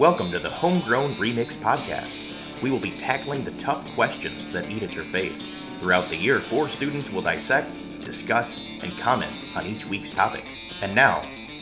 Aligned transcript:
Welcome 0.00 0.30
to 0.30 0.38
the 0.38 0.48
Homegrown 0.48 1.16
Remix 1.16 1.58
Podcast. 1.58 2.62
We 2.62 2.70
will 2.70 2.78
be 2.78 2.92
tackling 2.92 3.44
the 3.44 3.50
tough 3.58 3.84
questions 3.94 4.48
that 4.48 4.70
eat 4.70 4.82
at 4.82 4.94
your 4.94 5.04
faith. 5.04 5.46
Throughout 5.78 6.08
the 6.08 6.16
year, 6.16 6.40
four 6.40 6.70
students 6.70 7.10
will 7.10 7.20
dissect, 7.20 7.70
discuss, 8.00 8.66
and 8.82 8.96
comment 8.96 9.30
on 9.54 9.66
each 9.66 9.86
week's 9.88 10.14
topic. 10.14 10.48
And 10.80 10.94
now, 10.94 11.20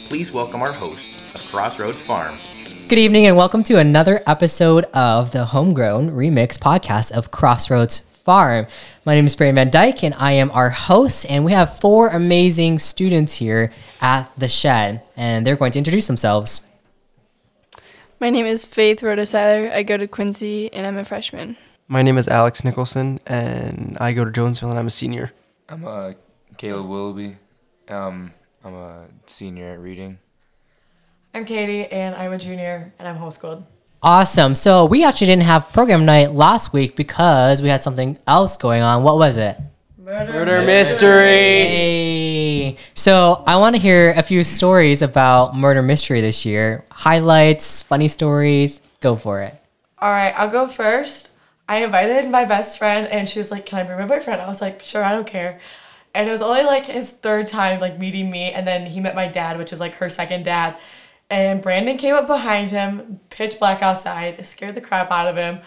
please 0.09 0.31
welcome 0.31 0.63
our 0.63 0.73
host 0.73 1.09
of 1.35 1.45
Crossroads 1.47 2.01
Farm. 2.01 2.39
Good 2.87 3.01
evening, 3.01 3.27
and 3.27 3.37
welcome 3.37 3.65
to 3.65 3.81
another 3.81 4.23
episode 4.25 4.85
of 4.95 5.33
the 5.33 5.47
Homegrown 5.47 6.13
Remix 6.13 6.57
Podcast 6.57 7.11
of 7.11 7.33
Crossroads 7.33 7.99
Farm. 7.99 8.69
My 9.05 9.17
name 9.17 9.27
is 9.27 9.35
Barry 9.35 9.51
Van 9.51 9.69
Dyke, 9.69 10.05
and 10.05 10.15
I 10.17 10.31
am 10.35 10.53
our 10.53 10.71
host. 10.71 11.27
And 11.29 11.45
we 11.45 11.51
have 11.51 11.81
four 11.81 12.11
amazing 12.11 12.79
students 12.79 13.33
here 13.33 13.73
at 14.01 14.31
the 14.39 14.47
shed, 14.47 15.03
and 15.17 15.45
they're 15.45 15.57
going 15.57 15.73
to 15.73 15.79
introduce 15.79 16.07
themselves. 16.07 16.68
My 18.21 18.31
name 18.31 18.47
is 18.47 18.65
Faith 18.65 19.01
Rhoda 19.05 19.25
Seiler. 19.27 19.71
I 19.73 19.85
go 19.85 19.97
to 19.97 20.09
Quincy 20.09 20.73
and 20.73 20.85
I'm 20.85 20.99
a 20.99 21.05
freshman. 21.05 21.57
My 21.87 22.03
name 22.03 22.19
is 22.19 22.27
Alex 22.27 22.65
Nicholson, 22.65 23.21
and 23.27 23.97
I 24.01 24.13
go 24.13 24.25
to 24.25 24.31
Jonesville, 24.33 24.71
and 24.71 24.79
I'm 24.79 24.89
a 24.89 24.91
senior. 24.91 25.31
I'm 25.69 25.87
uh, 25.87 26.15
Caleb 26.57 26.89
Willoughby. 26.89 27.37
Um, 27.89 28.35
I'm 28.65 28.75
a 28.75 29.07
senior 29.27 29.73
at 29.73 29.79
Reading. 29.79 30.19
I'm 31.33 31.45
Katie, 31.45 31.87
and 31.87 32.17
I'm 32.17 32.33
a 32.33 32.39
junior, 32.39 32.93
and 32.99 33.07
I'm 33.07 33.17
homeschooled. 33.17 33.65
Awesome. 34.03 34.57
So 34.57 34.85
we 34.85 35.05
actually 35.05 35.29
didn't 35.29 35.45
have 35.45 35.73
program 35.73 36.05
night 36.05 36.33
last 36.33 36.73
week 36.73 36.97
because 36.97 37.63
we 37.63 37.69
had 37.69 37.83
something 37.83 38.19
else 38.27 38.57
going 38.57 38.83
on. 38.83 39.05
What 39.05 39.17
was 39.17 39.37
it? 39.37 39.57
Murder 40.09 40.63
mystery. 40.63 41.27
Hey. 41.27 42.77
So 42.95 43.45
I 43.47 43.57
want 43.57 43.77
to 43.77 43.83
hear 43.83 44.15
a 44.17 44.23
few 44.23 44.43
stories 44.43 45.03
about 45.03 45.55
murder 45.55 45.83
mystery 45.83 46.23
this 46.23 46.47
year. 46.47 46.87
Highlights, 46.91 47.83
funny 47.83 48.09
stories. 48.09 48.81
Go 49.03 49.17
for 49.17 49.43
it. 49.43 49.55
All 49.99 50.11
right, 50.11 50.33
I'll 50.35 50.49
go 50.49 50.67
first. 50.67 51.29
I 51.69 51.85
invited 51.85 52.31
my 52.31 52.47
best 52.47 52.79
friend, 52.79 53.07
and 53.09 53.29
she 53.29 53.39
was 53.39 53.51
like, 53.51 53.67
"Can 53.67 53.81
I 53.81 53.83
bring 53.83 53.99
my 53.99 54.07
boyfriend?" 54.07 54.41
I 54.41 54.49
was 54.49 54.63
like, 54.63 54.81
"Sure, 54.81 55.05
I 55.05 55.13
don't 55.13 55.27
care." 55.27 55.61
And 56.15 56.27
it 56.27 56.33
was 56.33 56.41
only 56.41 56.63
like 56.63 56.87
his 56.87 57.11
third 57.11 57.47
time 57.47 57.79
like 57.79 57.99
meeting 57.99 58.31
me, 58.31 58.51
and 58.51 58.67
then 58.67 58.87
he 58.87 59.01
met 59.01 59.15
my 59.15 59.29
dad, 59.29 59.59
which 59.59 59.75
is 59.75 59.81
like 59.81 59.97
her 59.97 60.09
second 60.09 60.45
dad. 60.45 60.79
And 61.29 61.61
Brandon 61.61 61.99
came 61.99 62.15
up 62.15 62.27
behind 62.27 62.71
him, 62.71 63.21
pitch 63.29 63.59
black 63.59 63.83
outside, 63.83 64.47
scared 64.47 64.75
the 64.75 64.81
crap 64.81 65.11
out 65.11 65.29
of 65.29 65.37
him, 65.37 65.61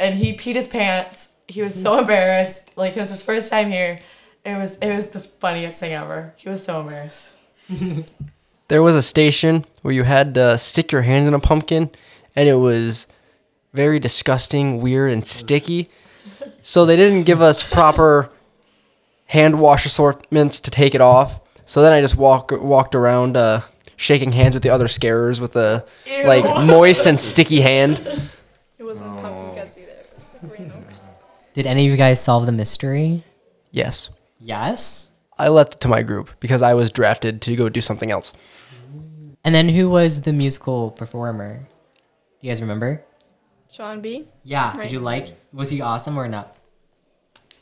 and 0.00 0.16
he 0.16 0.36
peed 0.36 0.56
his 0.56 0.66
pants. 0.66 1.28
He 1.48 1.62
was 1.62 1.80
so 1.80 1.98
embarrassed. 1.98 2.70
Like 2.76 2.96
it 2.96 3.00
was 3.00 3.10
his 3.10 3.22
first 3.22 3.50
time 3.50 3.70
here. 3.70 4.00
It 4.44 4.56
was 4.56 4.78
it 4.78 4.94
was 4.94 5.10
the 5.10 5.20
funniest 5.20 5.80
thing 5.80 5.92
ever. 5.92 6.34
He 6.36 6.48
was 6.48 6.64
so 6.64 6.80
embarrassed. 6.80 7.30
There 8.68 8.82
was 8.82 8.96
a 8.96 9.02
station 9.02 9.64
where 9.82 9.94
you 9.94 10.02
had 10.02 10.34
to 10.34 10.58
stick 10.58 10.90
your 10.90 11.02
hands 11.02 11.28
in 11.28 11.34
a 11.34 11.38
pumpkin, 11.38 11.88
and 12.34 12.48
it 12.48 12.56
was 12.56 13.06
very 13.72 14.00
disgusting, 14.00 14.80
weird, 14.80 15.12
and 15.12 15.24
sticky. 15.24 15.88
So 16.62 16.84
they 16.84 16.96
didn't 16.96 17.24
give 17.24 17.40
us 17.40 17.62
proper 17.62 18.28
hand 19.26 19.60
wash 19.60 19.86
assortments 19.86 20.58
to 20.60 20.70
take 20.72 20.96
it 20.96 21.00
off. 21.00 21.40
So 21.64 21.80
then 21.80 21.92
I 21.92 22.00
just 22.00 22.16
walk 22.16 22.50
walked 22.50 22.96
around 22.96 23.36
uh, 23.36 23.60
shaking 23.94 24.32
hands 24.32 24.54
with 24.54 24.64
the 24.64 24.70
other 24.70 24.88
scarers 24.88 25.40
with 25.40 25.54
a 25.54 25.84
like 26.24 26.44
moist 26.66 27.06
and 27.06 27.20
sticky 27.20 27.60
hand. 27.60 28.00
It 28.78 28.82
wasn't 28.84 29.16
pumpkin 29.20 29.54
Did 31.56 31.66
any 31.66 31.86
of 31.86 31.90
you 31.90 31.96
guys 31.96 32.20
solve 32.20 32.44
the 32.44 32.52
mystery? 32.52 33.24
Yes, 33.70 34.10
Yes. 34.38 35.08
I 35.38 35.48
left 35.48 35.76
it 35.76 35.80
to 35.80 35.88
my 35.88 36.02
group 36.02 36.28
because 36.38 36.60
I 36.60 36.74
was 36.74 36.92
drafted 36.92 37.40
to 37.42 37.56
go 37.56 37.70
do 37.70 37.80
something 37.80 38.10
else. 38.10 38.34
And 39.42 39.54
then 39.54 39.70
who 39.70 39.88
was 39.88 40.20
the 40.20 40.34
musical 40.34 40.90
performer? 40.90 41.60
Do 42.40 42.46
you 42.46 42.50
guys 42.50 42.60
remember? 42.60 43.02
Sean 43.70 44.02
B. 44.02 44.28
Yeah. 44.44 44.76
Did 44.76 44.92
you 44.92 45.00
like? 45.00 45.34
Was 45.54 45.70
he 45.70 45.80
awesome 45.80 46.18
or 46.18 46.28
not? 46.28 46.54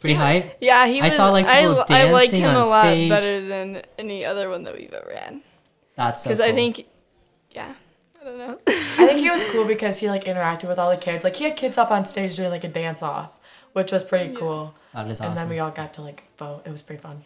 Pretty 0.01 0.15
hype. 0.15 0.57
Yeah, 0.61 0.87
he 0.89 1.01
I 1.01 1.05
was. 1.05 1.15
saw, 1.15 1.31
like, 1.31 1.47
I, 1.47 1.63
people 1.63 1.85
I 1.89 2.05
liked 2.11 2.33
dancing 2.33 2.41
him 2.51 2.57
a 2.57 2.67
lot 2.67 2.81
stage. 2.83 3.09
better 3.09 3.47
than 3.47 3.83
any 3.97 4.25
other 4.25 4.51
one 4.51 4.65
that 4.65 4.75
we've 4.75 4.93
ever 4.93 5.15
had. 5.15 5.41
That's 5.97 6.25
so 6.25 6.31
Because 6.31 6.41
I 6.41 6.51
think, 6.53 6.85
yeah, 7.53 7.75
I 8.25 8.27
don't 8.27 8.39
know. 8.39 8.59
I 8.67 9.07
think 9.07 9.21
he 9.21 9.29
was 9.31 9.45
cool 9.45 9.67
because 9.67 9.99
he 9.99 10.09
like 10.09 10.25
interacted 10.25 10.67
with 10.67 10.79
all 10.79 10.91
the 10.91 10.97
kids. 10.97 11.25
Like 11.25 11.37
he 11.37 11.45
had 11.45 11.57
kids 11.57 11.77
up 11.77 11.91
on 11.91 12.07
stage 12.07 12.37
doing 12.37 12.49
like 12.51 12.65
a 12.65 12.69
dance 12.69 13.03
off, 13.03 13.31
which 13.75 13.93
was 13.93 14.03
pretty 14.03 14.35
cool. 14.35 14.75
that 14.95 15.07
is 15.09 15.21
And 15.21 15.37
then 15.37 15.49
we 15.49 15.59
all 15.59 15.71
got 15.71 15.93
to 15.95 16.03
like 16.03 16.23
vote. 16.39 16.63
It 16.65 16.71
was 16.71 16.81
pretty 16.81 17.03
fun. 17.03 17.23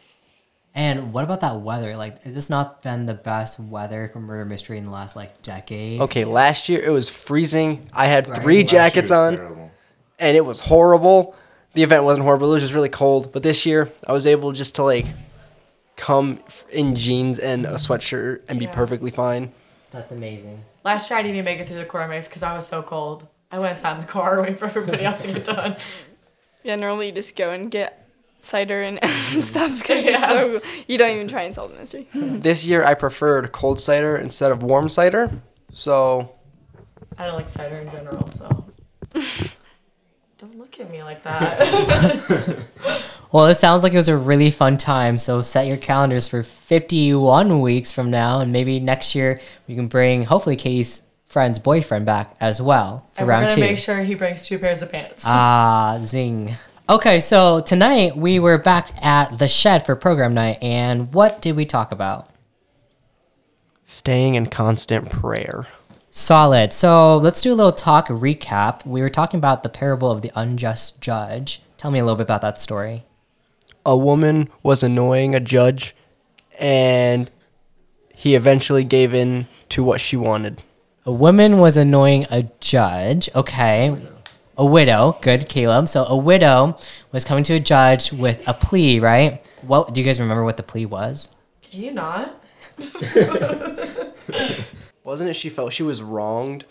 And 0.75 1.12
what 1.12 1.22
about 1.25 1.41
that 1.41 1.60
weather? 1.60 1.97
Like, 1.97 2.22
has 2.25 2.34
this 2.34 2.50
not 2.50 2.82
been 2.82 3.06
the 3.06 3.14
best 3.14 3.60
weather 3.60 4.10
for 4.12 4.20
murder 4.20 4.44
mystery 4.44 4.76
in 4.76 4.84
the 4.84 4.91
last 4.91 5.14
like 5.14 5.41
decade? 5.42 6.00
Okay, 6.00 6.25
last 6.25 6.69
year 6.69 6.81
it 6.82 6.91
was 6.91 7.08
freezing. 7.08 7.88
I 7.92 8.06
had 8.06 8.28
Right. 8.28 8.42
three 8.42 8.60
Last 8.62 8.70
jackets 8.70 9.10
on, 9.10 9.70
and 10.19 10.37
it 10.37 10.44
was 10.44 10.60
horrible. 10.60 11.34
The 11.75 11.82
event 11.84 12.04
wasn't 12.04 12.25
horrible; 12.25 12.50
it 12.50 12.54
was 12.54 12.62
just 12.62 12.75
really 12.75 12.88
cold. 12.88 13.32
But 13.32 13.42
this 13.44 13.64
year, 13.64 13.91
I 14.06 14.12
was 14.12 14.26
able 14.26 14.53
just 14.53 14.75
to 14.76 14.82
like 14.82 15.06
come 15.97 16.41
in 16.70 16.94
jeans 16.97 17.38
and 17.38 17.66
a 17.66 17.75
sweatshirt 17.75 18.41
and 18.48 18.58
be 18.58 18.66
perfectly 18.66 19.10
fine. 19.10 19.53
That's 19.91 20.12
amazing. 20.12 20.64
Last 20.88 21.10
year 21.10 21.19
I 21.19 21.22
didn't 21.22 21.34
even 21.34 21.44
make 21.44 21.60
it 21.60 21.66
through 21.69 21.76
the 21.76 21.84
core 21.84 22.09
mix 22.09 22.28
because 22.28 22.43
I 22.43 22.56
was 22.56 22.66
so 22.66 22.82
cold. 22.82 23.26
I 23.53 23.59
went 23.59 23.72
and 23.72 23.78
sat 23.78 23.94
in 23.97 24.00
the 24.00 24.06
car 24.06 24.41
waiting 24.41 24.56
for 24.56 24.65
everybody 24.65 25.04
else 25.04 25.21
to 25.22 25.32
get 25.34 25.44
done. 25.44 25.76
yeah, 26.62 26.76
normally 26.76 27.09
you 27.09 27.12
just 27.12 27.37
go 27.37 27.50
and 27.50 27.71
get 27.71 28.09
cider 28.38 28.81
and 28.82 28.99
stuff 29.43 29.78
because 29.81 30.03
Yeah. 30.06 30.26
so 30.26 30.62
you 30.87 30.97
don't 30.97 31.15
even 31.15 31.28
try 31.28 31.43
and 31.43 31.54
solve 31.54 31.72
the 31.72 31.76
mystery. 31.78 32.09
This 32.15 32.65
year, 32.65 32.82
I 32.87 32.94
preferred 32.94 33.53
cold 33.53 33.82
cider 33.82 34.16
instead 34.16 34.50
of 34.50 34.62
warm 34.62 34.88
cider. 34.88 35.31
So 35.75 36.34
I 37.19 37.26
don't 37.26 37.34
like 37.37 37.50
cider 37.50 37.76
in 37.76 37.91
general, 37.91 38.31
so 38.32 38.49
don't 40.38 40.56
look 40.56 40.81
at 40.81 40.91
me 40.91 41.03
like 41.03 41.22
that. 41.25 41.59
Well, 43.31 43.47
it 43.47 43.56
sounds 43.56 43.83
like 43.83 43.93
it 43.93 43.97
was 43.97 44.09
a 44.09 44.16
really 44.16 44.50
fun 44.50 44.77
time. 44.78 45.19
So 45.19 45.43
set 45.43 45.66
your 45.66 45.77
calendars 45.77 46.27
for 46.28 46.43
51 46.43 47.61
weeks 47.61 47.93
from 47.93 48.11
now, 48.11 48.41
and 48.41 48.53
maybe 48.53 48.81
next 48.81 49.15
year 49.15 49.39
we 49.66 49.75
can 49.75 49.87
bring 49.89 50.25
hopefully 50.25 50.56
Katie's 50.56 51.03
friend's 51.27 51.59
boyfriend 51.59 52.06
back 52.06 52.34
as 52.41 52.61
well 52.62 53.06
for 53.12 53.21
and 53.21 53.27
we're 53.27 53.33
round 53.33 53.43
gonna 53.44 53.55
two. 53.56 53.61
make 53.61 53.78
sure 53.78 54.03
he 54.03 54.15
brings 54.15 54.47
two 54.47 54.59
pairs 54.59 54.81
of 54.81 54.91
pants. 54.91 55.25
Ah, 55.27 55.99
zing. 56.03 56.55
Okay, 56.88 57.21
so 57.21 57.61
tonight 57.61 58.17
we 58.17 58.38
were 58.38 58.56
back 58.56 58.93
at 59.05 59.38
the 59.38 59.47
shed 59.47 59.84
for 59.84 59.94
program 59.94 60.33
night, 60.33 60.56
and 60.62 61.12
what 61.12 61.43
did 61.43 61.55
we 61.55 61.65
talk 61.67 61.93
about? 61.93 62.31
staying 63.91 64.34
in 64.34 64.44
constant 64.47 65.11
prayer. 65.11 65.67
Solid. 66.11 66.72
So 66.75 67.17
let's 67.17 67.41
do 67.41 67.53
a 67.53 67.56
little 67.56 67.72
talk 67.72 68.09
recap. 68.09 68.84
We 68.84 69.00
were 69.00 69.09
talking 69.09 69.38
about 69.38 69.62
the 69.62 69.71
parable 69.71 70.11
of 70.11 70.21
the 70.21 70.31
unjust 70.34 71.00
judge. 71.00 71.62
Tell 71.78 71.91
me 71.91 71.99
a 71.99 72.05
little 72.05 72.17
bit 72.17 72.25
about 72.25 72.43
that 72.43 72.61
story. 72.61 73.05
A 73.88 73.97
woman 73.97 74.50
was 74.62 74.82
annoying 74.82 75.34
a 75.34 75.41
judge, 75.41 75.97
and 76.59 77.31
he 78.15 78.34
eventually 78.34 78.84
gave 78.84 79.15
in 79.15 79.47
to 79.71 79.82
what 79.82 79.99
she 79.99 80.15
wanted. 80.15 80.62
A 81.06 81.10
woman 81.10 81.56
was 81.56 81.78
annoying 81.78 82.26
a 82.31 82.43
judge. 82.60 83.31
Okay. 83.34 83.97
A 84.59 84.66
widow. 84.66 85.16
Good, 85.22 85.49
Caleb. 85.49 85.88
So 85.88 86.04
a 86.04 86.15
widow 86.15 86.76
was 87.12 87.25
coming 87.25 87.44
to 87.44 87.54
a 87.54 87.60
judge 87.60 88.12
with 88.12 88.47
a 88.47 88.53
plea, 88.53 89.00
right? 89.00 89.43
What 89.62 89.94
do 89.94 90.03
you 90.03 90.05
guys 90.05 90.20
remember 90.20 90.44
what 90.44 90.59
the 90.59 90.62
plea 90.62 90.84
was? 90.84 91.31
Can 91.62 91.81
you 91.81 91.93
not? 91.94 92.44
Wasn't 95.03 95.31
it 95.31 95.34
she 95.34 95.49
felt 95.49 95.72
she 95.72 95.82
was 95.82 96.03
wronged? 96.03 96.66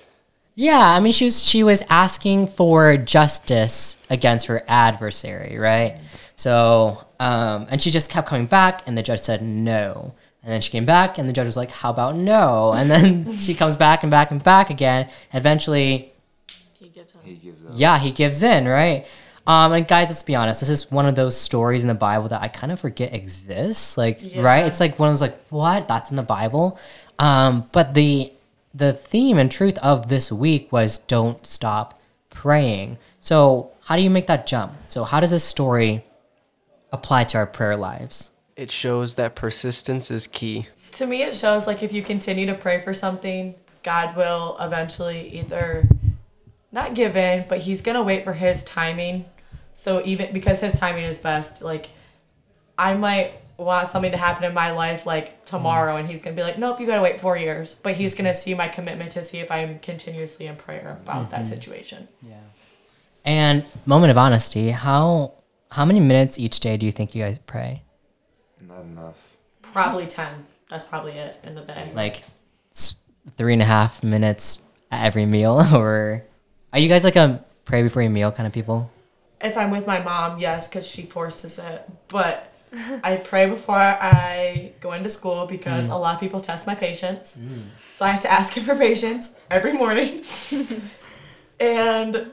Yeah, 0.60 0.80
I 0.96 1.00
mean 1.00 1.14
she 1.14 1.26
was 1.26 1.44
she 1.44 1.62
was 1.62 1.84
asking 1.88 2.48
for 2.48 2.98
justice 2.98 3.96
against 4.10 4.48
her 4.48 4.64
adversary, 4.68 5.56
right? 5.60 6.00
So, 6.36 7.06
um, 7.20 7.68
and 7.70 7.80
she 7.80 7.92
just 7.92 8.10
kept 8.10 8.28
coming 8.28 8.48
back, 8.48 8.82
and 8.88 8.98
the 8.98 9.04
judge 9.04 9.20
said 9.20 9.44
no. 9.44 10.16
And 10.42 10.52
then 10.52 10.62
she 10.62 10.72
came 10.72 10.86
back, 10.86 11.20
and 11.20 11.30
the 11.30 11.34
judge 11.34 11.46
was 11.46 11.58
like, 11.58 11.70
"How 11.70 11.92
about 11.92 12.16
no?" 12.16 12.74
And 12.74 12.90
then 12.90 13.38
she 13.46 13.54
comes 13.54 13.76
back 13.76 14.02
and 14.02 14.10
back 14.10 14.32
and 14.32 14.42
back 14.44 14.72
again. 14.72 15.10
Eventually, 15.32 16.12
He 16.80 16.90
gives 16.90 17.16
up. 17.16 17.24
He 17.24 17.36
gives 17.36 17.64
up. 17.64 17.74
yeah, 17.76 18.00
he 18.00 18.10
gives 18.10 18.42
in, 18.42 18.68
right? 18.68 19.06
Um, 19.46 19.74
and 19.74 19.88
guys, 19.88 20.10
let's 20.10 20.24
be 20.24 20.34
honest. 20.36 20.60
This 20.60 20.70
is 20.70 20.90
one 20.92 21.06
of 21.06 21.14
those 21.14 21.38
stories 21.38 21.84
in 21.84 21.88
the 21.88 21.94
Bible 21.94 22.30
that 22.30 22.42
I 22.42 22.48
kind 22.48 22.72
of 22.72 22.80
forget 22.80 23.14
exists. 23.14 23.96
Like, 23.96 24.24
right? 24.36 24.66
It's 24.66 24.80
like 24.80 24.98
one 24.98 25.10
of 25.10 25.14
those 25.14 25.22
like, 25.22 25.40
what? 25.50 25.88
That's 25.88 26.10
in 26.10 26.16
the 26.18 26.24
Bible. 26.24 26.80
Um, 27.20 27.70
but 27.72 27.94
the 27.94 28.34
the 28.78 28.94
theme 28.94 29.38
and 29.38 29.52
truth 29.52 29.78
of 29.80 30.08
this 30.08 30.32
week 30.32 30.72
was 30.72 31.00
don't 31.00 31.46
stop 31.46 32.00
praying. 32.30 33.00
So, 33.20 33.72
how 33.86 33.96
do 33.96 34.04
you 34.04 34.10
make 34.10 34.28
that 34.28 34.46
jump? 34.46 34.74
So, 34.88 35.04
how 35.04 35.20
does 35.20 35.32
this 35.32 35.44
story 35.44 36.06
apply 36.92 37.24
to 37.26 37.40
our 37.40 37.48
prayer 37.48 37.76
lives? 37.76 38.32
It 38.56 38.72
shows 38.72 39.16
that 39.16 39.36
persistence 39.36 40.12
is 40.12 40.28
key. 40.28 40.68
To 40.94 41.08
me, 41.08 41.24
it 41.24 41.36
shows 41.36 41.66
like 41.68 41.82
if 41.82 41.92
you 41.92 42.04
continue 42.04 42.46
to 42.46 42.54
pray 42.54 42.82
for 42.82 42.94
something, 42.94 43.56
God 43.84 44.16
will 44.16 44.58
eventually 44.60 45.30
either 45.40 45.88
not 46.72 46.94
give 46.94 47.18
in, 47.18 47.46
but 47.50 47.60
He's 47.60 47.82
gonna 47.82 48.04
wait 48.04 48.24
for 48.24 48.34
His 48.34 48.64
timing. 48.64 49.26
So 49.74 50.04
even 50.06 50.34
because 50.34 50.60
His 50.60 50.80
timing 50.80 51.06
is 51.06 51.18
best, 51.18 51.62
like 51.62 51.90
I 52.78 52.94
might 52.94 53.34
want 53.58 53.88
something 53.88 54.12
to 54.12 54.18
happen 54.18 54.44
in 54.44 54.54
my 54.54 54.72
life 54.72 55.06
like 55.06 55.44
tomorrow, 55.46 55.98
and 55.98 56.08
he's 56.08 56.22
gonna 56.22 56.36
be 56.36 56.44
like, 56.44 56.58
nope, 56.58 56.80
you 56.80 56.86
gotta 56.86 57.02
wait 57.02 57.20
four 57.20 57.38
years. 57.38 57.74
But 57.74 57.96
he's 57.96 58.16
gonna 58.16 58.34
see 58.34 58.54
my 58.54 58.68
commitment 58.68 59.12
to 59.14 59.24
see 59.24 59.40
if 59.40 59.52
I'm 59.52 59.80
continuously 59.80 60.48
in 60.48 60.56
prayer 60.56 60.98
about 61.02 61.32
that 61.32 61.42
mm-hmm. 61.42 61.50
situation. 61.50 62.08
Yeah. 62.22 62.36
And 63.26 63.66
moment 63.86 64.12
of 64.12 64.18
honesty, 64.18 64.70
how 64.70 65.34
how 65.72 65.86
many 65.86 66.00
minutes 66.00 66.40
each 66.40 66.60
day 66.60 66.78
do 66.78 66.86
you 66.86 66.92
think 66.92 67.16
you 67.16 67.24
guys 67.24 67.40
pray? 67.40 67.84
Not 68.62 68.82
enough. 68.82 69.16
Probably 69.62 70.06
ten. 70.06 70.46
That's 70.70 70.84
probably 70.84 71.14
it 71.14 71.40
in 71.44 71.56
the 71.56 71.62
day. 71.62 71.92
Like 71.96 72.24
three 73.36 73.54
and 73.54 73.62
a 73.62 73.66
half 73.66 74.04
minutes 74.04 74.62
at 74.92 75.06
every 75.06 75.26
meal, 75.26 75.62
or 75.74 76.24
are 76.74 76.80
you 76.80 76.88
guys 76.88 77.04
like 77.04 77.16
a 77.16 77.44
pray 77.66 77.84
before 77.84 78.02
you 78.02 78.10
meal 78.10 78.32
kind 78.32 78.46
of 78.46 78.54
people? 78.54 78.92
If 79.42 79.56
I'm 79.58 79.72
with 79.72 79.86
my 79.86 80.00
mom, 80.00 80.40
yes, 80.40 80.68
because 80.68 80.88
she 80.88 81.04
forces 81.04 81.60
it. 81.60 81.88
But 82.08 82.52
I 83.04 83.18
pray 83.18 83.48
before 83.50 83.76
I 83.78 84.74
go 84.82 84.92
into 84.94 85.10
school 85.10 85.46
because 85.46 85.90
a 85.90 85.96
lot 85.96 86.16
of 86.16 86.20
people 86.20 86.42
test 86.42 86.68
my 86.68 86.76
patience. 86.76 87.40
So 87.92 88.06
I 88.06 88.10
have 88.12 88.22
to 88.24 88.32
ask 88.32 88.54
him 88.54 88.64
for 88.64 88.76
patience 88.76 89.40
every 89.50 89.74
morning. 89.74 90.24
and 91.60 92.32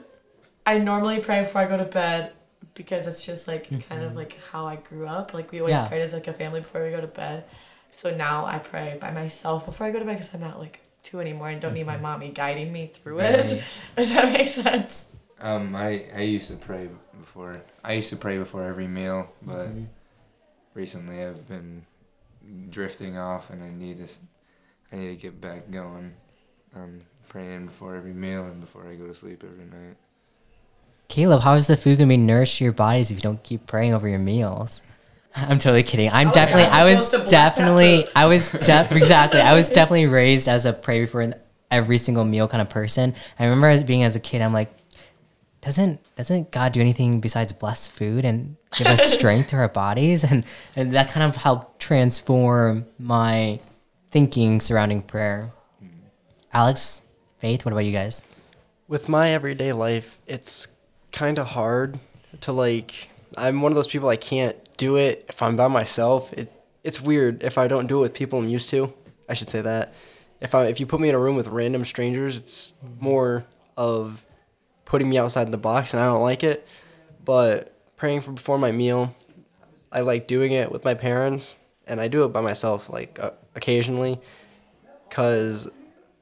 I 0.65 0.77
normally 0.79 1.19
pray 1.19 1.41
before 1.43 1.61
I 1.61 1.65
go 1.67 1.77
to 1.77 1.85
bed 1.85 2.33
because 2.73 3.07
it's 3.07 3.25
just 3.25 3.47
like 3.47 3.69
kind 3.87 4.03
of 4.03 4.15
like 4.15 4.37
how 4.51 4.65
I 4.67 4.75
grew 4.77 5.07
up. 5.07 5.33
Like 5.33 5.51
we 5.51 5.59
always 5.59 5.73
Yeah. 5.73 5.87
prayed 5.87 6.01
as 6.01 6.13
like 6.13 6.27
a 6.27 6.33
family 6.33 6.59
before 6.61 6.83
we 6.83 6.91
go 6.91 7.01
to 7.01 7.07
bed. 7.07 7.45
So 7.91 8.13
now 8.15 8.45
I 8.45 8.57
pray 8.59 8.97
by 8.99 9.11
myself 9.11 9.65
before 9.65 9.87
I 9.87 9.91
go 9.91 9.99
to 9.99 10.05
bed 10.05 10.17
because 10.17 10.33
I'm 10.33 10.41
not 10.41 10.59
like 10.59 10.81
two 11.01 11.19
anymore 11.21 11.49
and 11.49 11.61
don't 11.61 11.73
need 11.73 11.85
my 11.87 11.97
mommy 11.97 12.29
guiding 12.29 12.73
me 12.73 12.91
through 12.93 13.19
it. 13.19 13.51
Right. 13.51 13.63
If 13.97 14.09
that 14.09 14.33
makes 14.33 14.51
sense. 14.51 15.15
Um, 15.39 15.75
I 15.75 16.05
I 16.15 16.21
used 16.21 16.49
to 16.51 16.57
pray 16.57 16.89
before. 17.17 17.61
I 17.83 17.93
used 17.93 18.09
to 18.09 18.15
pray 18.17 18.37
before 18.37 18.63
every 18.63 18.87
meal, 18.87 19.29
but 19.41 19.67
Mm-hmm. 19.67 19.83
Recently 20.75 21.23
I've 21.23 21.47
been 21.47 21.85
drifting 22.69 23.17
off, 23.17 23.49
and 23.49 23.63
I 23.63 23.69
need 23.71 23.97
to. 23.97 24.03
s- 24.03 24.19
I 24.91 24.97
need 24.97 25.09
to 25.09 25.15
get 25.15 25.41
back 25.41 25.71
going. 25.71 26.13
I'm 26.75 27.01
praying 27.27 27.65
before 27.65 27.95
every 27.95 28.13
meal 28.13 28.45
and 28.45 28.61
before 28.61 28.87
I 28.87 28.95
go 28.95 29.07
to 29.07 29.13
sleep 29.15 29.43
every 29.43 29.65
night. 29.65 29.97
Caleb, 31.07 31.41
how 31.41 31.53
is 31.55 31.67
the 31.67 31.75
food 31.77 31.97
gonna 31.97 32.07
be 32.09 32.17
nourished 32.17 32.57
to 32.59 32.63
your 32.63 32.73
bodies 32.73 33.09
if 33.11 33.17
you 33.17 33.21
don't 33.21 33.41
keep 33.43 33.65
praying 33.67 33.93
over 33.93 34.07
your 34.07 34.19
meals? 34.19 34.81
I'm 35.35 35.59
totally 35.59 35.83
kidding. 35.83 36.09
I'm 36.11 36.27
was 36.27 36.33
definitely. 36.35 36.63
not 36.63 36.71
I 36.73 36.83
was 36.85 36.97
supposed 36.99 37.11
to 37.11 37.17
bless 37.19 37.29
that 37.31 37.55
definitely. 37.55 38.07
I 38.15 38.25
was 38.25 38.51
def- 38.51 38.91
exactly. 38.91 39.41
I 39.41 39.53
was 39.53 39.69
definitely 39.69 40.05
raised 40.07 40.47
as 40.47 40.65
a 40.65 40.73
pray 40.73 40.99
before 41.01 41.33
every 41.71 41.97
single 41.97 42.23
meal 42.25 42.47
kind 42.47 42.61
of 42.61 42.69
person. 42.69 43.13
I 43.39 43.43
remember 43.45 43.67
as 43.67 43.83
being 43.83 44.03
as 44.03 44.15
a 44.15 44.19
kid, 44.19 44.41
I'm 44.41 44.53
like, 44.53 44.71
doesn't 45.65 45.99
doesn't 46.15 46.51
God 46.51 46.71
do 46.71 46.79
anything 46.79 47.19
besides 47.19 47.51
bless 47.51 47.87
food 47.87 48.23
and 48.23 48.55
give 48.77 48.87
us 48.87 49.03
strength 49.13 49.49
to 49.49 49.57
our 49.57 49.67
bodies? 49.67 50.23
And 50.23 50.45
and 50.75 50.91
that 50.91 51.09
kind 51.09 51.29
of 51.29 51.35
helped 51.35 51.79
transform 51.79 52.85
my 52.97 53.59
thinking 54.11 54.61
surrounding 54.61 55.01
prayer. 55.01 55.51
Alex, 56.53 57.01
Faith, 57.39 57.65
what 57.65 57.73
about 57.73 57.83
you 57.83 57.91
guys? 57.91 58.21
with 58.87 59.09
my 59.09 59.31
everyday 59.31 59.73
life, 59.73 60.19
it's 60.27 60.67
kind 61.11 61.39
of 61.39 61.47
hard 61.47 61.99
to 62.41 62.51
like. 62.51 63.09
I'm 63.37 63.61
one 63.61 63.71
of 63.71 63.75
those 63.75 63.87
people 63.87 64.09
I 64.09 64.15
can't 64.15 64.55
do 64.77 64.95
it 64.95 65.25
if 65.29 65.41
I'm 65.41 65.55
by 65.55 65.67
myself. 65.67 66.31
It 66.33 66.51
it's 66.83 67.01
weird 67.01 67.43
if 67.43 67.57
I 67.57 67.67
don't 67.67 67.87
do 67.87 67.99
it 67.99 68.01
with 68.01 68.13
people 68.13 68.39
I'm 68.39 68.49
used 68.49 68.69
to. 68.69 68.93
I 69.27 69.33
should 69.33 69.49
say 69.49 69.61
that. 69.61 69.93
If 70.39 70.53
I 70.53 70.65
if 70.65 70.79
you 70.79 70.85
put 70.85 70.99
me 70.99 71.09
in 71.09 71.15
a 71.15 71.19
room 71.19 71.35
with 71.35 71.47
random 71.47 71.85
strangers, 71.85 72.37
it's 72.37 72.73
mm-hmm. 72.73 73.03
more 73.03 73.45
of 73.77 74.23
putting 74.85 75.09
me 75.09 75.17
outside 75.17 75.51
the 75.51 75.57
box, 75.57 75.93
and 75.93 76.01
I 76.01 76.05
don't 76.05 76.21
like 76.21 76.43
it. 76.43 76.67
But 77.23 77.73
praying 77.97 78.21
for 78.21 78.31
before 78.31 78.57
my 78.57 78.71
meal, 78.71 79.15
I 79.91 80.01
like 80.01 80.27
doing 80.27 80.51
it 80.51 80.71
with 80.71 80.83
my 80.83 80.93
parents, 80.93 81.57
and 81.87 81.99
I 81.99 82.07
do 82.07 82.23
it 82.23 82.29
by 82.29 82.41
myself 82.41 82.89
like 82.89 83.19
uh, 83.19 83.31
occasionally, 83.55 84.19
cause 85.09 85.67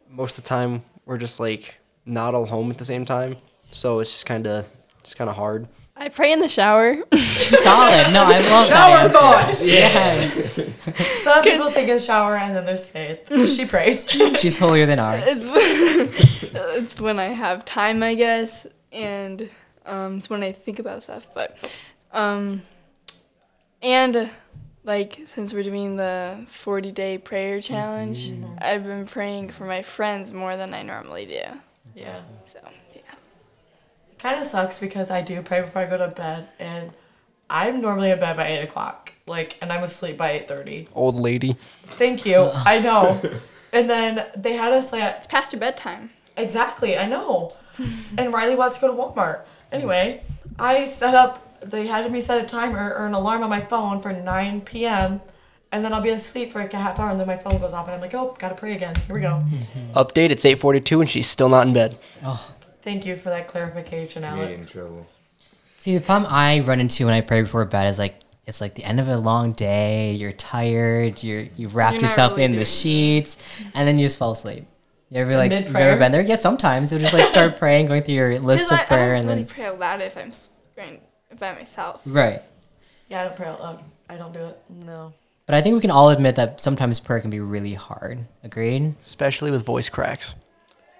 most 0.09 0.37
of 0.37 0.43
the 0.43 0.47
time 0.47 0.81
we're 1.05 1.17
just 1.17 1.39
like 1.39 1.75
not 2.05 2.35
all 2.35 2.45
home 2.45 2.69
at 2.71 2.77
the 2.77 2.85
same 2.85 3.05
time, 3.05 3.37
so 3.71 3.99
it's 3.99 4.11
just 4.11 4.25
kind 4.25 4.47
of 4.47 4.65
it's 4.99 5.13
kind 5.13 5.29
of 5.29 5.35
hard. 5.35 5.67
I 6.03 6.09
pray 6.09 6.33
in 6.33 6.41
the 6.41 6.49
shower. 6.49 6.95
Solid. 7.15 8.11
No, 8.11 8.25
I 8.25 8.39
love 8.49 8.67
Shower 8.67 9.07
that. 9.07 9.11
thoughts. 9.13 9.61
answer. 9.61 9.65
Yes. 9.65 11.21
Some 11.23 11.41
people 11.43 11.71
take 11.71 11.87
a 11.87 11.97
shower 11.97 12.35
and 12.35 12.53
then 12.53 12.65
there's 12.65 12.85
Faith. 12.85 13.31
She 13.49 13.65
prays. 13.73 14.09
She's 14.37 14.57
holier 14.57 14.85
than 14.85 14.99
ours. 14.99 15.23
it's, 15.25 15.45
it's 16.53 16.99
when 16.99 17.19
I 17.19 17.27
have 17.27 17.63
time, 17.63 18.03
I 18.03 18.15
guess, 18.15 18.67
and 18.91 19.49
um, 19.85 20.17
it's 20.17 20.29
when 20.29 20.43
I 20.43 20.51
think 20.51 20.79
about 20.79 21.03
stuff. 21.03 21.25
But 21.33 21.55
um, 22.11 22.63
and 23.81 24.29
like 24.83 25.21
since 25.23 25.53
we're 25.53 25.63
doing 25.63 25.95
the 25.95 26.45
40 26.49 26.91
day 26.91 27.17
prayer 27.17 27.61
challenge, 27.61 28.33
I've 28.57 28.83
been 28.83 29.05
praying 29.05 29.51
for 29.51 29.63
my 29.63 29.83
friends 29.83 30.33
more 30.33 30.57
than 30.57 30.73
I 30.73 30.81
normally 30.81 31.27
do. 31.27 31.43
Yeah. 31.95 32.21
So 32.43 32.59
yeah. 32.61 32.69
Kind 34.23 34.39
of 34.41 34.47
sucks 34.47 34.79
because 34.79 35.11
I 35.11 35.21
do 35.21 35.41
pray 35.41 35.59
before 35.61 35.81
I 35.81 35.85
go 35.85 35.97
to 35.97 36.07
bed, 36.07 36.47
and 36.57 36.91
I'm 37.49 37.81
normally 37.81 38.09
in 38.09 38.19
bed 38.21 38.37
by 38.37 38.47
eight 38.47 38.63
o'clock. 38.63 39.11
Like, 39.27 39.57
and 39.61 39.69
I'm 39.71 39.83
asleep 39.83 40.17
by 40.17 40.31
eight 40.31 40.47
thirty. 40.47 40.87
Old 40.95 41.15
lady. 41.19 41.57
Thank 41.97 42.25
you. 42.25 42.49
I 42.53 42.79
know. 42.79 43.21
And 43.73 43.89
then 43.89 44.23
they 44.37 44.53
had 44.53 44.71
us 44.71 44.91
like 44.93 45.01
It's 45.17 45.25
past 45.25 45.51
your 45.51 45.59
bedtime. 45.59 46.11
exactly. 46.37 46.95
I 46.97 47.05
know. 47.07 47.53
And 48.17 48.31
Riley 48.31 48.55
wants 48.55 48.77
to 48.77 48.81
go 48.81 48.87
to 48.87 48.93
Walmart. 48.93 49.41
Anyway, 49.71 50.21
I 50.59 50.85
set 50.85 51.15
up. 51.15 51.59
They 51.61 51.87
had 51.87 52.09
me 52.11 52.21
set 52.21 52.39
a 52.41 52.45
timer 52.45 52.93
or 52.93 53.07
an 53.07 53.13
alarm 53.15 53.41
on 53.43 53.49
my 53.49 53.61
phone 53.61 53.99
for 53.99 54.13
9 54.13 54.61
p.m. 54.61 55.21
And 55.71 55.83
then 55.83 55.91
I'll 55.91 56.01
be 56.01 56.09
asleep 56.11 56.53
for 56.53 56.59
like 56.59 56.73
a 56.75 56.77
half 56.77 56.99
hour, 56.99 57.09
and 57.09 57.19
then 57.19 57.25
my 57.25 57.35
phone 57.37 57.59
goes 57.59 57.73
off, 57.73 57.87
and 57.87 57.95
I'm 57.95 57.99
like, 58.01 58.13
oh, 58.13 58.37
gotta 58.37 58.53
pray 58.53 58.73
again. 58.75 58.93
Here 59.07 59.15
we 59.15 59.21
go. 59.21 59.43
Update: 59.95 60.29
It's 60.29 60.45
8:42 60.45 61.01
and 61.01 61.09
she's 61.09 61.25
still 61.25 61.49
not 61.49 61.65
in 61.65 61.73
bed. 61.73 61.97
Thank 62.83 63.05
you 63.05 63.15
for 63.17 63.29
that 63.29 63.47
clarification, 63.47 64.23
Me 64.23 64.27
in 64.29 64.33
Alex. 64.33 64.69
trouble. 64.69 65.07
See, 65.77 65.97
the 65.97 66.03
problem 66.03 66.31
I 66.31 66.59
run 66.61 66.79
into 66.79 67.05
when 67.05 67.13
I 67.13 67.21
pray 67.21 67.41
before 67.41 67.63
bed 67.65 67.87
is 67.87 67.97
like 67.99 68.19
it's 68.45 68.59
like 68.59 68.75
the 68.75 68.83
end 68.83 68.99
of 68.99 69.07
a 69.07 69.17
long 69.17 69.53
day. 69.53 70.11
You're 70.13 70.31
tired. 70.33 71.23
You're 71.23 71.45
you've 71.55 71.75
wrapped 71.75 71.95
You're 71.95 72.03
yourself 72.03 72.31
really 72.31 72.43
in 72.43 72.51
the 72.55 72.65
sheets, 72.65 73.37
and 73.73 73.87
then 73.87 73.97
you 73.97 74.05
just 74.05 74.17
fall 74.17 74.31
asleep. 74.33 74.65
You 75.09 75.19
ever 75.21 75.37
like 75.37 75.51
you 75.51 75.59
mid-prayer? 75.59 75.91
ever 75.91 75.99
been 75.99 76.11
there? 76.11 76.21
Yeah, 76.21 76.35
sometimes 76.35 76.91
you'll 76.91 76.99
just 77.01 77.13
like 77.13 77.25
start 77.27 77.57
praying, 77.59 77.85
going 77.87 78.03
through 78.03 78.15
your 78.15 78.39
list 78.39 78.71
of 78.71 78.79
I, 78.79 78.85
prayer, 78.85 79.13
I 79.13 79.17
and 79.17 79.23
don't 79.27 79.29
really 79.35 79.43
then 79.43 79.53
pray 79.55 79.65
out 79.65 79.79
loud 79.79 80.01
if 80.01 80.17
I'm 80.17 80.29
s- 80.29 80.49
going 80.75 80.99
by 81.39 81.53
myself. 81.53 82.01
right. 82.05 82.41
Yeah, 83.09 83.21
I 83.21 83.25
don't 83.25 83.35
pray 83.35 83.47
out 83.47 83.61
loud. 83.61 83.83
I 84.09 84.15
don't 84.17 84.33
do 84.33 84.39
it. 84.39 84.59
No. 84.69 85.13
But 85.45 85.55
I 85.55 85.61
think 85.61 85.75
we 85.75 85.81
can 85.81 85.91
all 85.91 86.09
admit 86.09 86.35
that 86.37 86.59
sometimes 86.61 86.99
prayer 86.99 87.19
can 87.21 87.29
be 87.29 87.39
really 87.39 87.73
hard. 87.75 88.25
Agreed. 88.43 88.95
Especially 89.03 89.51
with 89.51 89.65
voice 89.65 89.89
cracks. 89.89 90.33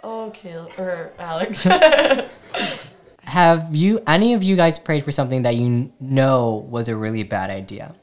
Okay, 0.03 0.55
or 0.77 1.11
Alex. 1.17 1.63
Have 3.23 3.73
you 3.75 4.01
any 4.05 4.33
of 4.33 4.43
you 4.43 4.55
guys 4.55 4.77
prayed 4.77 5.03
for 5.03 5.11
something 5.11 5.43
that 5.43 5.55
you 5.55 5.91
know 5.99 6.67
was 6.69 6.87
a 6.89 6.95
really 6.95 7.23
bad 7.23 7.49
idea? 7.49 7.95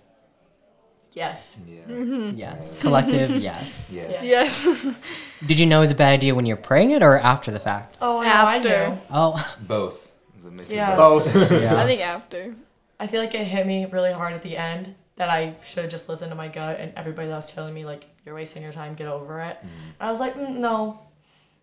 yes. 1.13 1.57
Yeah. 1.67 2.31
Yes. 2.35 2.77
Collective. 2.79 3.31
Yes. 3.43 3.91
Yes. 3.93 4.25
Yes. 4.25 4.87
Did 5.47 5.59
you 5.61 5.67
know 5.67 5.79
it 5.79 5.81
was 5.81 5.91
a 5.91 5.95
bad 5.97 6.13
idea 6.13 6.35
when 6.35 6.47
you're 6.47 6.57
praying 6.57 6.93
it 6.93 7.03
or 7.03 7.19
after 7.19 7.51
the 7.51 7.59
fact? 7.61 7.99
Oh, 8.01 8.23
no, 8.23 8.27
After. 8.29 8.69
I 8.69 8.89
knew. 8.89 8.99
Oh, 9.11 9.57
Both. 9.61 10.13
Is 10.39 10.45
a 10.45 10.51
mix 10.51 10.69
of 10.71 10.75
Yeah. 10.75 10.97
both. 10.97 11.25
Both. 11.35 11.53
I 11.53 11.85
think 11.85 12.01
after. 12.01 12.55
I 12.99 13.07
feel 13.09 13.21
like 13.21 13.35
it 13.35 13.45
hit 13.45 13.67
me 13.67 13.87
really 13.87 14.13
hard 14.13 14.33
at 14.35 14.43
the 14.43 14.57
end 14.57 14.95
that 15.17 15.29
I 15.29 15.55
should 15.65 15.83
have 15.83 15.91
just 15.91 16.09
listened 16.09 16.31
to 16.31 16.37
my 16.37 16.49
gut 16.49 16.79
and 16.81 16.93
everybody 16.97 17.29
that 17.29 17.37
was 17.37 17.51
telling 17.53 17.75
me 17.75 17.85
like 17.85 18.07
you're 18.25 18.35
wasting 18.35 18.63
your 18.63 18.73
time, 18.73 18.95
get 18.95 19.07
over 19.09 19.41
it. 19.41 19.59
And 19.63 19.71
I 20.09 20.11
was 20.11 20.21
like, 20.21 20.35
mm, 20.37 20.57
no, 20.57 21.01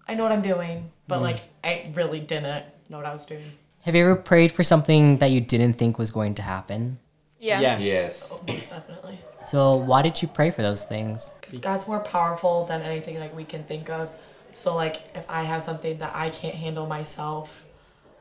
I 0.08 0.16
know 0.16 0.24
what 0.24 0.32
I'm 0.32 0.42
doing, 0.42 0.92
but 1.08 1.20
mm. 1.20 1.24
like 1.24 1.42
I 1.64 1.92
really 1.94 2.20
didn't 2.20 2.66
know 2.90 2.98
what 2.98 3.06
I 3.06 3.14
was 3.14 3.26
doing. 3.26 3.52
Have 3.82 3.96
you 3.96 4.04
ever 4.04 4.16
prayed 4.16 4.52
for 4.52 4.64
something 4.64 5.18
that 5.20 5.32
you 5.32 5.42
didn't 5.42 5.74
think 5.74 5.98
was 5.98 6.12
going 6.12 6.36
to 6.36 6.42
happen? 6.42 7.00
Yeah. 7.40 7.62
Yes. 7.62 7.86
Yes. 7.86 8.30
Oh, 8.32 8.42
most 8.48 8.70
definitely. 8.70 9.20
So 9.48 9.76
why 9.76 10.02
did 10.02 10.22
you 10.22 10.28
pray 10.28 10.52
for 10.52 10.62
those 10.62 10.84
things? 10.84 11.32
Because 11.40 11.58
God's 11.60 11.88
more 11.88 12.02
powerful 12.02 12.66
than 12.66 12.82
anything 12.82 13.20
like 13.20 13.34
we 13.36 13.46
can 13.46 13.64
think 13.64 13.90
of. 13.90 14.10
So 14.52 14.76
like 14.76 15.04
if 15.16 15.24
I 15.30 15.44
have 15.44 15.64
something 15.64 16.00
that 16.00 16.14
I 16.16 16.30
can't 16.30 16.56
handle 16.56 16.86
myself, 16.86 17.66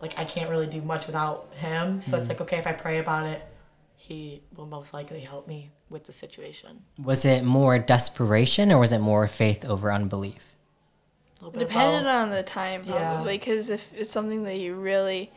like 0.01 0.17
I 0.19 0.25
can't 0.25 0.51
really 0.51 0.67
do 0.67 0.83
much 0.83 1.07
without 1.07 1.49
Him. 1.55 2.01
So 2.01 2.17
it's 2.17 2.27
mm. 2.27 2.31
like 2.31 2.41
okay 2.43 2.59
if 2.59 2.67
I 2.67 2.73
pray 2.73 2.99
about 2.99 3.27
it, 3.27 3.43
He 3.97 4.43
will 4.55 4.67
most 4.67 4.95
likely 4.95 5.21
help 5.21 5.49
me 5.49 5.71
with 5.91 6.07
the 6.07 6.13
situation. 6.13 6.83
Was 7.03 7.25
it 7.25 7.45
more 7.45 7.79
desperation 7.79 8.71
or 8.71 8.79
was 8.79 8.93
it 8.93 8.99
more 8.99 9.27
faith 9.27 9.65
over 9.65 9.93
unbelief? 9.93 10.53
A 10.53 10.53
little 10.53 10.53
bit 11.17 11.23
of 11.23 11.26
Depended 11.41 12.05
both. 12.05 12.13
on 12.13 12.31
the 12.31 12.43
time, 12.43 12.85
probably. 12.85 13.39
Because 13.39 13.71
if 13.71 13.93
it's 13.95 14.11
something 14.11 14.45
that 14.45 14.57
you 14.57 14.75
really 14.75 15.31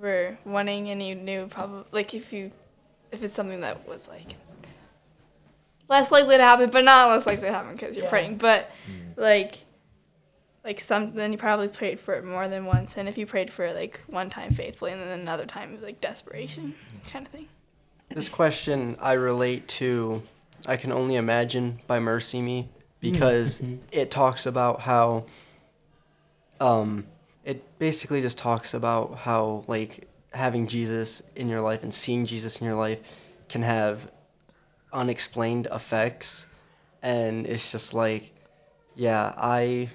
were 0.00 0.38
wanting 0.44 0.90
and 0.90 1.02
you 1.02 1.14
knew, 1.14 1.46
probably, 1.46 1.84
like 1.92 2.14
if 2.14 2.32
you, 2.32 2.50
if 3.10 3.22
it's 3.22 3.34
something 3.34 3.60
that 3.60 3.86
was 3.86 4.08
like 4.08 4.34
less 5.88 6.10
likely 6.10 6.36
to 6.36 6.42
happen, 6.42 6.70
but 6.70 6.84
not 6.84 7.10
less 7.10 7.26
likely 7.26 7.48
to 7.48 7.52
happen 7.52 7.72
because 7.72 7.96
you're 7.96 8.06
Yeah. 8.06 8.10
praying, 8.10 8.36
but 8.38 8.70
mm. 8.90 9.16
like, 9.16 9.58
like 10.64 10.80
some, 10.80 11.14
then 11.14 11.32
you 11.32 11.38
probably 11.38 11.68
prayed 11.68 12.00
for 12.00 12.14
it 12.14 12.24
more 12.24 12.48
than 12.48 12.64
once. 12.64 12.96
And 12.96 13.08
if 13.08 13.18
you 13.18 13.26
prayed 13.26 13.52
for 13.52 13.66
it 13.66 13.76
like 13.76 14.00
one 14.06 14.30
time 14.30 14.52
faithfully 14.52 14.92
and 14.92 15.00
then 15.00 15.20
another 15.20 15.44
time 15.44 15.78
like 15.82 16.00
desperation 16.00 16.74
mm. 16.96 17.10
kind 17.10 17.26
of 17.26 17.32
thing. 17.32 17.48
This 18.08 18.28
question 18.28 18.96
I 19.00 19.14
relate 19.14 19.68
to 19.68 20.22
I 20.66 20.76
Can 20.76 20.92
Only 20.92 21.16
Imagine 21.16 21.80
by 21.86 21.98
MercyMe 21.98 22.68
because 23.02 23.60
it 23.90 24.10
talks 24.10 24.46
about 24.46 24.80
how 24.80 25.26
um 26.60 27.04
it 27.44 27.78
basically 27.78 28.22
just 28.22 28.38
talks 28.38 28.72
about 28.72 29.16
how 29.18 29.64
like 29.66 30.08
having 30.32 30.66
Jesus 30.68 31.22
in 31.36 31.48
your 31.48 31.60
life 31.60 31.82
and 31.82 31.92
seeing 31.92 32.24
Jesus 32.24 32.60
in 32.60 32.66
your 32.66 32.76
life 32.76 33.00
can 33.48 33.62
have 33.62 34.10
unexplained 34.92 35.66
effects. 35.70 36.46
And 37.02 37.46
it's 37.46 37.72
just 37.72 37.92
like 37.92 38.32
yeah, 38.94 39.34
I 39.36 39.90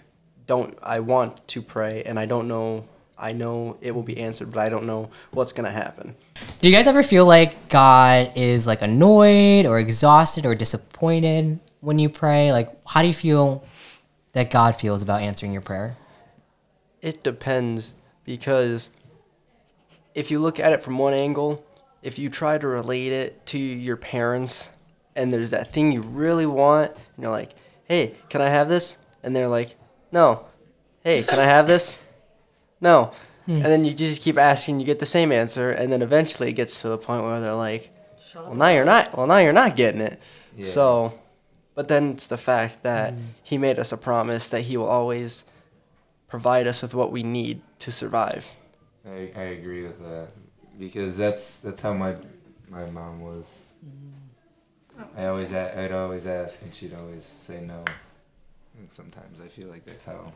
don't 0.46 0.78
I 0.84 1.00
want 1.00 1.48
to 1.48 1.62
pray 1.62 2.04
and 2.04 2.20
I 2.20 2.26
don't 2.26 2.48
know 2.48 2.86
I 3.18 3.32
know 3.32 3.78
it 3.82 3.96
will 3.96 4.04
be 4.04 4.18
answered, 4.18 4.52
but 4.52 4.60
I 4.60 4.70
don't 4.70 4.86
know 4.86 5.10
what's 5.32 5.52
going 5.52 5.66
to 5.66 5.72
happen. 5.72 6.16
Do 6.62 6.68
you 6.68 6.74
guys 6.74 6.86
ever 6.86 7.02
feel 7.02 7.26
like 7.26 7.70
God 7.70 8.32
is 8.36 8.68
like 8.68 8.84
annoyed 8.84 9.66
or 9.66 9.80
exhausted 9.80 10.46
or 10.46 10.54
disappointed 10.54 11.60
when 11.82 12.00
you 12.00 12.10
pray? 12.10 12.52
Like, 12.52 12.70
how 12.88 13.02
do 13.02 13.08
you 13.08 13.14
feel 13.14 13.64
that 14.34 14.52
God 14.52 14.76
feels 14.76 15.02
about 15.02 15.22
answering 15.22 15.52
your 15.52 15.62
prayer? 15.62 15.98
It 17.02 17.24
depends 17.24 17.94
because 18.26 18.90
if 20.14 20.32
you 20.32 20.40
look 20.40 20.60
at 20.60 20.74
it 20.74 20.84
from 20.84 20.98
one 20.98 21.14
angle, 21.14 21.64
if 22.02 22.18
you 22.18 22.30
try 22.30 22.58
to 22.58 22.68
relate 22.68 23.12
it 23.12 23.46
to 23.48 23.58
your 23.58 23.98
parents 23.98 24.70
and 25.16 25.32
there's 25.32 25.50
that 25.52 25.74
thing 25.74 25.92
you 25.92 26.02
really 26.02 26.46
want 26.46 26.92
and 26.92 27.24
you're 27.24 27.32
like, 27.32 27.56
"Hey, 27.86 28.14
can 28.30 28.42
I 28.42 28.50
have 28.50 28.70
this?" 28.70 28.98
and 29.24 29.36
they're 29.36 29.48
like, 29.48 29.76
"No." 30.12 30.46
"Hey, 31.04 31.24
can 31.24 31.40
I 31.40 31.44
have 31.44 31.68
this?" 31.68 32.00
"No." 32.82 33.12
Hmm. 33.46 33.56
And 33.56 33.66
then 33.66 33.86
you 33.86 33.94
just 33.94 34.22
keep 34.22 34.38
asking, 34.38 34.80
you 34.80 34.86
get 34.86 35.00
the 35.00 35.06
same 35.06 35.32
answer, 35.32 35.72
and 35.72 35.92
then 35.92 36.02
eventually 36.02 36.50
it 36.50 36.54
gets 36.54 36.82
to 36.82 36.90
the 36.90 36.98
point 36.98 37.24
where 37.24 37.40
they're 37.40 37.54
like, 37.54 37.92
"Well, 38.36 38.56
now 38.56 38.70
you're 38.70 38.86
not. 38.86 39.16
Well, 39.18 39.26
now 39.26 39.38
you're 39.38 39.54
not 39.54 39.76
getting 39.76 40.02
it." 40.02 40.20
Yeah. 40.56 40.68
So, 40.68 41.14
but 41.78 41.90
then 41.90 42.14
it's 42.14 42.26
the 42.26 42.38
fact 42.38 42.82
that 42.82 43.14
mm. 43.14 43.20
he 43.44 43.60
made 43.60 43.78
us 43.78 43.92
a 43.92 43.98
promise 43.98 44.50
that 44.50 44.62
he 44.62 44.78
will 44.78 44.88
always 44.88 45.46
provide 46.28 46.66
us 46.66 46.82
with 46.82 46.96
what 46.96 47.12
we 47.12 47.22
need 47.22 47.62
to 47.78 47.92
survive. 47.92 48.52
I, 49.08 49.32
I 49.36 49.44
agree 49.60 49.84
with 49.84 50.00
that 50.00 50.30
because 50.80 51.16
that's 51.18 51.60
that's 51.60 51.80
how 51.84 51.94
my 51.94 52.16
my 52.68 52.88
mom 52.88 53.22
was. 53.22 53.68
Mm. 53.86 55.04
I 55.16 55.28
always 55.28 55.52
a- 55.52 55.80
I'd 55.80 55.92
always 55.92 56.26
ask 56.26 56.64
and 56.64 56.74
she'd 56.74 56.96
always 56.96 57.24
say 57.24 57.62
no. 57.62 57.86
And 58.80 58.92
sometimes 58.92 59.40
I 59.40 59.48
feel 59.48 59.68
like 59.68 59.86
that's 59.86 60.06
how 60.06 60.34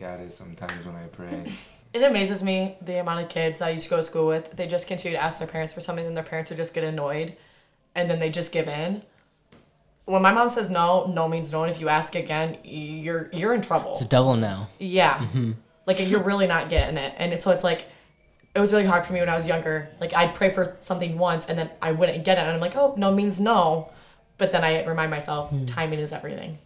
God 0.00 0.20
is 0.20 0.34
sometimes 0.34 0.84
when 0.84 0.96
I 0.96 1.06
pray. 1.06 1.52
It 1.94 2.02
amazes 2.02 2.42
me 2.42 2.74
the 2.82 2.98
amount 2.98 3.22
of 3.22 3.28
kids 3.28 3.60
that 3.60 3.68
I 3.68 3.70
used 3.70 3.84
to 3.84 3.90
go 3.90 3.98
to 3.98 4.04
school 4.04 4.26
with. 4.26 4.56
They 4.56 4.66
just 4.66 4.88
continue 4.88 5.16
to 5.16 5.22
ask 5.22 5.38
their 5.38 5.46
parents 5.46 5.72
for 5.72 5.80
something, 5.80 6.04
and 6.04 6.16
their 6.16 6.24
parents 6.24 6.50
would 6.50 6.56
just 6.56 6.74
get 6.74 6.82
annoyed, 6.82 7.36
and 7.94 8.10
then 8.10 8.18
they 8.18 8.30
just 8.30 8.50
give 8.50 8.66
in. 8.66 9.02
When 10.06 10.22
my 10.22 10.32
mom 10.32 10.48
says 10.48 10.70
no, 10.70 11.06
no 11.06 11.28
means 11.28 11.52
no, 11.52 11.64
and 11.64 11.70
if 11.70 11.80
you 11.80 11.88
ask 11.88 12.14
again, 12.14 12.58
you're 12.64 13.28
you're 13.32 13.54
in 13.54 13.60
trouble. 13.60 13.92
It's 13.92 14.02
a 14.02 14.08
double 14.08 14.36
no. 14.36 14.68
Yeah. 14.78 15.18
Mm-hmm. 15.18 15.52
Like 15.84 16.00
you're 16.00 16.22
really 16.22 16.46
not 16.46 16.70
getting 16.70 16.96
it. 16.96 17.14
And 17.18 17.32
it's, 17.32 17.44
so 17.44 17.50
it's 17.50 17.64
like 17.64 17.86
it 18.54 18.60
was 18.60 18.72
really 18.72 18.86
hard 18.86 19.04
for 19.04 19.12
me 19.12 19.20
when 19.20 19.28
I 19.28 19.36
was 19.36 19.46
younger. 19.46 19.90
Like 20.00 20.14
I'd 20.14 20.34
pray 20.34 20.50
for 20.50 20.76
something 20.80 21.18
once 21.18 21.48
and 21.48 21.58
then 21.58 21.70
I 21.82 21.92
wouldn't 21.92 22.24
get 22.24 22.38
it. 22.38 22.42
And 22.42 22.50
I'm 22.50 22.60
like, 22.60 22.76
oh, 22.76 22.94
no 22.96 23.12
means 23.12 23.38
no. 23.38 23.90
But 24.38 24.52
then 24.52 24.64
I 24.64 24.84
remind 24.84 25.10
myself, 25.10 25.50
hmm. 25.50 25.66
timing 25.66 25.98
is 25.98 26.12
everything. 26.12 26.58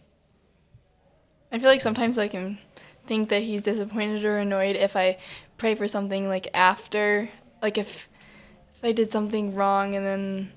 I 1.51 1.59
feel 1.59 1.67
like 1.67 1.81
sometimes 1.81 2.17
I 2.17 2.27
can 2.27 2.59
think 3.07 3.29
that 3.29 3.43
he's 3.43 3.61
disappointed 3.61 4.23
or 4.23 4.37
annoyed 4.37 4.75
if 4.75 4.95
I 4.95 5.17
pray 5.57 5.75
for 5.75 5.87
something 5.87 6.29
like 6.29 6.47
after, 6.53 7.29
like 7.61 7.77
if 7.77 8.07
if 8.75 8.85
I 8.85 8.93
did 8.93 9.11
something 9.11 9.53
wrong 9.53 9.95
and 9.95 10.05
then 10.05 10.51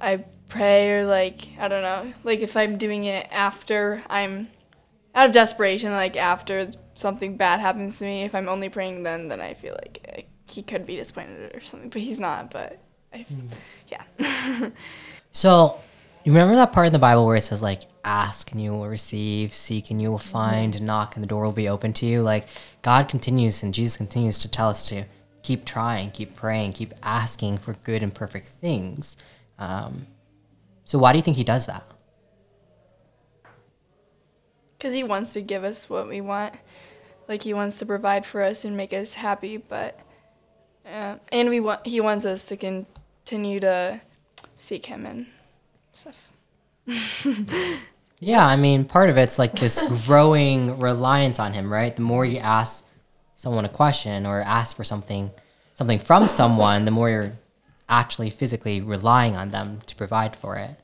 I 0.00 0.24
pray 0.48 0.92
or 0.92 1.06
like 1.06 1.48
I 1.58 1.68
don't 1.68 1.82
know, 1.82 2.12
like 2.22 2.40
if 2.40 2.56
I'm 2.56 2.78
doing 2.78 3.04
it 3.04 3.26
after 3.30 4.02
I'm 4.08 4.48
out 5.14 5.26
of 5.26 5.32
desperation, 5.32 5.92
like 5.92 6.16
after 6.16 6.70
something 6.94 7.36
bad 7.36 7.60
happens 7.60 7.98
to 7.98 8.04
me, 8.04 8.22
if 8.22 8.34
I'm 8.34 8.48
only 8.48 8.68
praying 8.68 9.02
then, 9.02 9.28
then 9.28 9.40
I 9.40 9.54
feel 9.54 9.74
like 9.74 10.28
he 10.46 10.62
could 10.62 10.86
be 10.86 10.96
disappointed 10.96 11.54
or 11.54 11.60
something, 11.60 11.88
but 11.88 12.00
he's 12.00 12.20
not. 12.20 12.50
But 12.50 12.78
I, 13.12 13.18
mm. 13.18 13.50
yeah. 13.88 14.70
So, 15.36 15.80
you 16.22 16.30
remember 16.30 16.54
that 16.54 16.72
part 16.72 16.86
in 16.86 16.92
the 16.92 17.00
Bible 17.00 17.26
where 17.26 17.34
it 17.34 17.42
says 17.42 17.60
like, 17.60 17.82
"Ask 18.04 18.52
and 18.52 18.60
you 18.60 18.70
will 18.70 18.86
receive, 18.86 19.52
seek 19.52 19.90
and 19.90 20.00
you 20.00 20.12
will 20.12 20.18
mm-hmm. 20.18 20.30
find, 20.30 20.82
knock 20.82 21.16
and 21.16 21.24
the 21.24 21.28
door 21.28 21.42
will 21.44 21.52
be 21.52 21.68
open 21.68 21.92
to 21.94 22.06
you." 22.06 22.22
Like 22.22 22.46
God 22.82 23.08
continues 23.08 23.64
and 23.64 23.74
Jesus 23.74 23.96
continues 23.96 24.38
to 24.38 24.48
tell 24.48 24.68
us 24.68 24.88
to 24.90 25.04
keep 25.42 25.64
trying, 25.64 26.12
keep 26.12 26.36
praying, 26.36 26.74
keep 26.74 26.94
asking 27.02 27.58
for 27.58 27.74
good 27.82 28.02
and 28.02 28.14
perfect 28.14 28.46
things. 28.60 29.16
Um, 29.58 30.06
so, 30.84 30.98
why 30.98 31.12
do 31.12 31.18
you 31.18 31.22
think 31.22 31.36
He 31.36 31.44
does 31.44 31.66
that? 31.66 31.84
Because 34.76 34.92
he 34.92 35.02
wants 35.02 35.32
to 35.32 35.40
give 35.40 35.64
us 35.64 35.88
what 35.88 36.08
we 36.08 36.20
want. 36.20 36.54
Like 37.26 37.42
he 37.42 37.54
wants 37.54 37.76
to 37.78 37.86
provide 37.86 38.26
for 38.26 38.42
us 38.42 38.66
and 38.66 38.76
make 38.76 38.92
us 38.92 39.14
happy, 39.14 39.56
but 39.56 39.98
uh, 40.84 41.16
and 41.32 41.48
we 41.48 41.58
want 41.58 41.86
he 41.86 42.02
wants 42.02 42.26
us 42.26 42.44
to 42.46 42.56
continue 42.58 43.60
to 43.60 44.02
seek 44.56 44.84
him 44.84 45.06
and 45.06 45.26
stuff. 45.92 46.30
Yeah, 48.24 48.46
I 48.46 48.56
mean, 48.56 48.86
part 48.86 49.10
of 49.10 49.18
it's 49.18 49.38
like 49.38 49.54
this 49.54 49.82
growing 50.06 50.78
reliance 50.78 51.38
on 51.38 51.52
him, 51.52 51.70
right? 51.70 51.94
The 51.94 52.00
more 52.00 52.24
you 52.24 52.38
ask 52.38 52.82
someone 53.34 53.66
a 53.66 53.68
question 53.68 54.24
or 54.24 54.40
ask 54.40 54.74
for 54.74 54.82
something, 54.82 55.30
something 55.74 55.98
from 55.98 56.28
someone, 56.30 56.86
the 56.86 56.90
more 56.90 57.10
you're 57.10 57.32
actually 57.88 58.30
physically 58.30 58.80
relying 58.80 59.36
on 59.36 59.50
them 59.50 59.80
to 59.86 59.94
provide 59.96 60.36
for 60.36 60.56
it. 60.56 60.76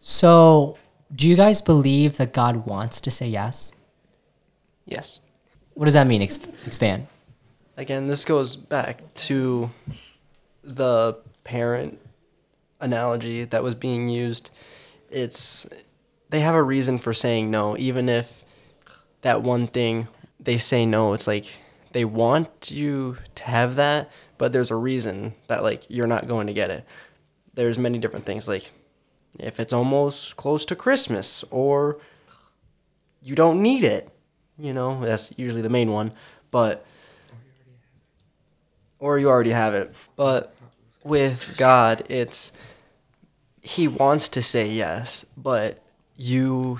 So, 0.00 0.78
do 1.14 1.28
you 1.28 1.36
guys 1.36 1.60
believe 1.60 2.16
that 2.16 2.32
God 2.32 2.66
wants 2.66 3.00
to 3.00 3.10
say 3.10 3.28
yes? 3.28 3.72
Yes. 4.84 5.20
What 5.74 5.84
does 5.84 5.94
that 5.94 6.06
mean? 6.06 6.22
Ex- 6.22 6.38
expand. 6.66 7.06
Again, 7.76 8.06
this 8.06 8.24
goes 8.24 8.56
back 8.56 9.02
to 9.26 9.70
the 10.62 11.18
parent 11.44 11.98
analogy 12.80 13.44
that 13.44 13.62
was 13.62 13.74
being 13.74 14.08
used. 14.08 14.50
It's 15.10 15.66
they 16.30 16.40
have 16.40 16.54
a 16.54 16.62
reason 16.62 16.98
for 16.98 17.12
saying 17.12 17.50
no, 17.50 17.76
even 17.76 18.08
if 18.08 18.44
that 19.22 19.42
one 19.42 19.66
thing 19.66 20.08
they 20.40 20.58
say 20.58 20.86
no, 20.86 21.12
it's 21.12 21.26
like 21.26 21.46
they 21.92 22.04
want 22.04 22.70
you 22.70 23.18
to 23.34 23.44
have 23.44 23.74
that, 23.76 24.10
but 24.38 24.52
there's 24.52 24.70
a 24.70 24.76
reason 24.76 25.34
that 25.48 25.62
like 25.62 25.84
you're 25.88 26.06
not 26.06 26.28
going 26.28 26.46
to 26.46 26.52
get 26.52 26.70
it. 26.70 26.84
There's 27.54 27.78
many 27.78 27.98
different 27.98 28.26
things 28.26 28.46
like 28.46 28.70
if 29.38 29.60
it's 29.60 29.72
almost 29.72 30.36
close 30.36 30.64
to 30.66 30.76
Christmas 30.76 31.44
or 31.50 31.98
you 33.22 33.34
don't 33.34 33.62
need 33.62 33.84
it. 33.84 34.08
You 34.58 34.72
know, 34.72 35.00
that's 35.04 35.32
usually 35.36 35.62
the 35.62 35.70
main 35.70 35.92
one, 35.92 36.12
but 36.50 36.86
or 38.98 39.18
you 39.18 39.28
already 39.28 39.50
have 39.50 39.74
it. 39.74 39.94
But 40.16 40.54
with 41.04 41.54
God, 41.56 42.04
it's 42.08 42.52
he 43.60 43.88
wants 43.88 44.28
to 44.30 44.42
say 44.42 44.68
yes, 44.68 45.26
but 45.36 45.82
you 46.16 46.78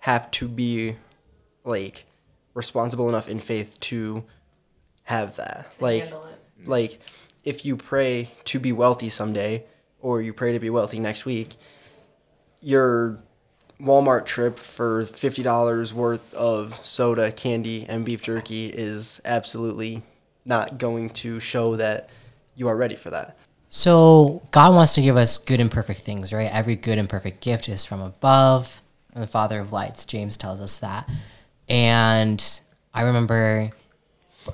have 0.00 0.30
to 0.32 0.48
be 0.48 0.96
like 1.64 2.04
responsible 2.54 3.08
enough 3.08 3.28
in 3.28 3.38
faith 3.38 3.78
to 3.80 4.24
have 5.04 5.36
that. 5.36 5.74
Like 5.80 6.04
handle 6.04 6.24
it. 6.26 6.64
Mm. 6.64 6.68
like 6.68 7.00
if 7.44 7.64
you 7.64 7.76
pray 7.76 8.30
to 8.44 8.60
be 8.60 8.72
wealthy 8.72 9.08
someday 9.08 9.64
or 10.00 10.22
you 10.22 10.32
pray 10.32 10.52
to 10.52 10.60
be 10.60 10.70
wealthy 10.70 11.00
next 11.00 11.24
week, 11.24 11.54
your 12.60 13.18
Walmart 13.80 14.26
trip 14.26 14.58
for 14.58 15.04
$50 15.04 15.92
worth 15.92 16.32
of 16.34 16.84
soda, 16.86 17.32
candy, 17.32 17.84
and 17.88 18.04
beef 18.04 18.22
jerky 18.22 18.66
is 18.66 19.20
absolutely 19.24 20.02
not 20.44 20.78
going 20.78 21.10
to 21.10 21.40
show 21.40 21.76
that 21.76 22.08
you 22.54 22.68
are 22.68 22.76
ready 22.76 22.94
for 22.94 23.10
that. 23.10 23.36
So, 23.70 24.46
God 24.50 24.74
wants 24.74 24.94
to 24.96 25.02
give 25.02 25.16
us 25.16 25.38
good 25.38 25.58
and 25.58 25.70
perfect 25.70 26.00
things, 26.00 26.32
right? 26.32 26.50
Every 26.52 26.76
good 26.76 26.98
and 26.98 27.08
perfect 27.08 27.40
gift 27.40 27.68
is 27.68 27.84
from 27.84 28.02
above, 28.02 28.82
from 29.10 29.22
the 29.22 29.26
Father 29.26 29.58
of 29.60 29.72
lights. 29.72 30.04
James 30.04 30.36
tells 30.36 30.60
us 30.60 30.78
that. 30.80 31.08
And 31.68 32.60
I 32.92 33.04
remember, 33.04 33.70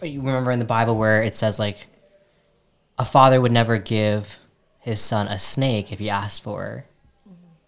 you 0.02 0.20
remember 0.20 0.50
in 0.50 0.58
the 0.58 0.64
Bible 0.64 0.96
where 0.96 1.22
it 1.22 1.34
says, 1.34 1.58
like, 1.58 1.86
a 2.98 3.04
father 3.04 3.40
would 3.40 3.52
never 3.52 3.78
give 3.78 4.40
his 4.78 5.00
son 5.00 5.28
a 5.28 5.38
snake 5.38 5.92
if 5.92 5.98
he 5.98 6.10
asked 6.10 6.42
for 6.42 6.84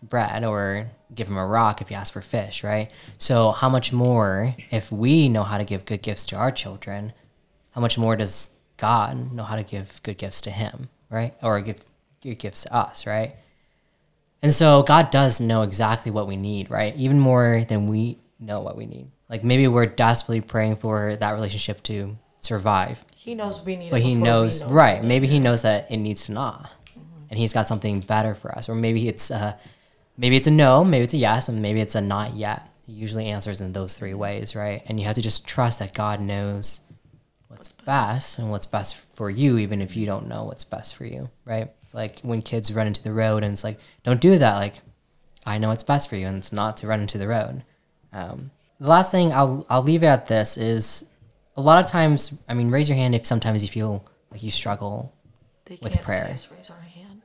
bread 0.02 0.44
or 0.44 0.90
give 1.14 1.28
him 1.28 1.36
a 1.36 1.46
rock 1.46 1.80
if 1.80 1.88
he 1.88 1.94
asked 1.94 2.12
for 2.12 2.20
fish, 2.20 2.64
right? 2.64 2.90
So, 3.18 3.50
how 3.50 3.68
much 3.68 3.92
more 3.92 4.54
if 4.70 4.90
we 4.90 5.28
know 5.28 5.42
how 5.42 5.58
to 5.58 5.64
give 5.64 5.84
good 5.84 6.02
gifts 6.02 6.26
to 6.26 6.36
our 6.36 6.50
children? 6.50 7.12
How 7.72 7.80
much 7.80 7.98
more 7.98 8.16
does 8.16 8.50
God 8.76 9.32
know 9.32 9.44
how 9.44 9.56
to 9.56 9.62
give 9.62 10.02
good 10.02 10.18
gifts 10.18 10.40
to 10.42 10.50
him, 10.50 10.88
right? 11.10 11.34
Or 11.42 11.60
give 11.60 11.84
good 12.22 12.38
gifts 12.38 12.62
to 12.62 12.74
us, 12.74 13.06
right? 13.06 13.36
And 14.42 14.52
so 14.52 14.82
God 14.82 15.10
does 15.10 15.40
know 15.40 15.62
exactly 15.62 16.10
what 16.10 16.26
we 16.26 16.36
need, 16.36 16.70
right? 16.70 16.96
Even 16.96 17.20
more 17.20 17.64
than 17.68 17.88
we 17.88 18.18
know 18.38 18.60
what 18.60 18.76
we 18.76 18.86
need. 18.86 19.10
Like 19.30 19.44
maybe 19.44 19.68
we're 19.68 19.86
desperately 19.86 20.40
praying 20.40 20.76
for 20.76 21.16
that 21.16 21.32
relationship 21.32 21.82
to 21.84 22.18
survive, 22.40 23.04
He 23.14 23.34
knows 23.34 23.62
we 23.62 23.76
need 23.76 23.90
but 23.90 23.98
it. 23.98 24.02
But 24.02 24.08
he 24.08 24.14
knows, 24.14 24.60
know 24.60 24.68
right? 24.68 25.04
Maybe 25.04 25.26
he 25.26 25.38
knows 25.38 25.62
that 25.62 25.90
it 25.90 25.98
needs 25.98 26.26
to 26.26 26.32
not. 26.32 26.70
and 27.28 27.38
He's 27.38 27.52
got 27.52 27.68
something 27.68 28.00
better 28.00 28.34
for 28.34 28.50
us. 28.56 28.68
Or 28.68 28.74
maybe 28.74 29.08
it's 29.08 29.30
a, 29.30 29.58
maybe 30.16 30.36
it's 30.36 30.48
a 30.48 30.50
no, 30.50 30.84
maybe 30.84 31.04
it's 31.04 31.14
a 31.14 31.18
yes, 31.18 31.48
and 31.48 31.62
maybe 31.62 31.80
it's 31.80 31.94
a 31.94 32.00
not 32.00 32.34
yet. 32.34 32.68
He 32.86 32.92
usually 32.92 33.26
answers 33.26 33.60
in 33.60 33.72
those 33.72 33.96
three 33.96 34.14
ways, 34.14 34.56
right? 34.56 34.82
And 34.86 34.98
you 34.98 35.06
have 35.06 35.14
to 35.14 35.22
just 35.22 35.46
trust 35.46 35.78
that 35.78 35.94
God 35.94 36.20
knows 36.20 36.80
what's 37.46 37.68
best 37.68 38.38
and 38.38 38.50
what's 38.50 38.66
best 38.66 38.96
for 38.96 39.30
you, 39.30 39.58
even 39.58 39.80
if 39.80 39.96
you 39.96 40.06
don't 40.06 40.26
know 40.26 40.44
what's 40.44 40.64
best 40.64 40.96
for 40.96 41.04
you, 41.04 41.30
right? 41.44 41.70
It's 41.82 41.94
like 41.94 42.20
when 42.22 42.42
kids 42.42 42.72
run 42.72 42.88
into 42.88 43.02
the 43.02 43.12
road 43.12 43.44
and 43.44 43.52
it's 43.52 43.62
like, 43.62 43.78
don't 44.02 44.20
do 44.20 44.38
that. 44.38 44.54
Like, 44.54 44.80
I 45.46 45.58
know 45.58 45.68
what's 45.68 45.82
best 45.82 46.08
for 46.08 46.16
you, 46.16 46.26
and 46.26 46.38
it's 46.38 46.52
not 46.52 46.78
to 46.78 46.86
run 46.86 47.00
into 47.00 47.18
the 47.18 47.28
road. 47.28 47.62
Um, 48.12 48.50
the 48.80 48.88
last 48.88 49.10
thing 49.10 49.32
I'll 49.32 49.66
I'll 49.68 49.82
leave 49.82 50.02
at 50.02 50.26
this 50.26 50.56
is 50.56 51.04
a 51.56 51.60
lot 51.60 51.84
of 51.84 51.90
times. 51.90 52.32
I 52.48 52.54
mean, 52.54 52.70
raise 52.70 52.88
your 52.88 52.96
hand 52.96 53.14
if 53.14 53.26
sometimes 53.26 53.62
you 53.62 53.68
feel 53.68 54.04
like 54.30 54.42
you 54.42 54.50
struggle. 54.50 55.12
They 55.66 55.78
With 55.80 55.92
can't 55.92 56.04
prayer. 56.04 56.26
see 56.26 56.32
us 56.32 56.50
raise 56.50 56.70
our 56.70 56.80
hand. 56.80 57.22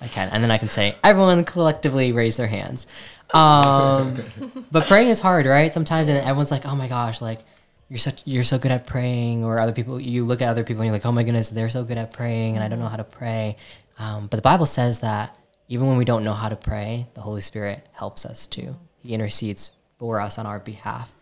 I 0.00 0.08
can, 0.08 0.28
and 0.30 0.42
then 0.42 0.50
I 0.50 0.58
can 0.58 0.68
say 0.68 0.96
everyone 1.04 1.44
collectively 1.44 2.10
raise 2.12 2.36
their 2.36 2.48
hands. 2.48 2.86
Um, 3.32 4.22
but 4.72 4.86
praying 4.86 5.08
is 5.08 5.20
hard, 5.20 5.46
right? 5.46 5.72
Sometimes, 5.72 6.08
and 6.08 6.18
everyone's 6.18 6.50
like, 6.50 6.66
"Oh 6.66 6.74
my 6.74 6.88
gosh, 6.88 7.20
like 7.22 7.40
you're 7.88 7.98
such 7.98 8.22
you're 8.26 8.42
so 8.42 8.58
good 8.58 8.72
at 8.72 8.86
praying," 8.86 9.44
or 9.44 9.60
other 9.60 9.72
people. 9.72 10.00
You 10.00 10.24
look 10.24 10.42
at 10.42 10.48
other 10.48 10.64
people 10.64 10.82
and 10.82 10.88
you're 10.88 10.94
like, 10.96 11.06
"Oh 11.06 11.12
my 11.12 11.22
goodness, 11.22 11.50
they're 11.50 11.70
so 11.70 11.84
good 11.84 11.98
at 11.98 12.12
praying, 12.12 12.56
and 12.56 12.64
I 12.64 12.68
don't 12.68 12.80
know 12.80 12.88
how 12.88 12.96
to 12.96 13.04
pray." 13.04 13.56
Um, 13.98 14.26
but 14.26 14.36
the 14.36 14.42
Bible 14.42 14.66
says 14.66 15.00
that 15.00 15.38
even 15.68 15.86
when 15.86 15.96
we 15.96 16.04
don't 16.04 16.24
know 16.24 16.32
how 16.32 16.48
to 16.48 16.56
pray, 16.56 17.06
the 17.14 17.20
Holy 17.20 17.40
Spirit 17.40 17.86
helps 17.92 18.26
us 18.26 18.46
too. 18.46 18.74
He 18.98 19.14
intercedes 19.14 19.72
for 20.02 20.20
us 20.20 20.36
on 20.36 20.46
our 20.46 20.58
behalf. 20.58 21.12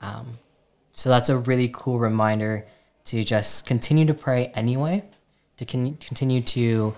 Um, 0.00 0.38
so 0.92 1.08
that's 1.10 1.28
a 1.28 1.36
really 1.36 1.68
cool 1.72 1.98
reminder 1.98 2.64
to 3.06 3.24
just 3.24 3.66
continue 3.66 4.06
to 4.06 4.14
pray 4.14 4.52
anyway, 4.54 5.02
to 5.56 5.64
con- 5.64 5.96
continue 5.96 6.40
to 6.42 6.94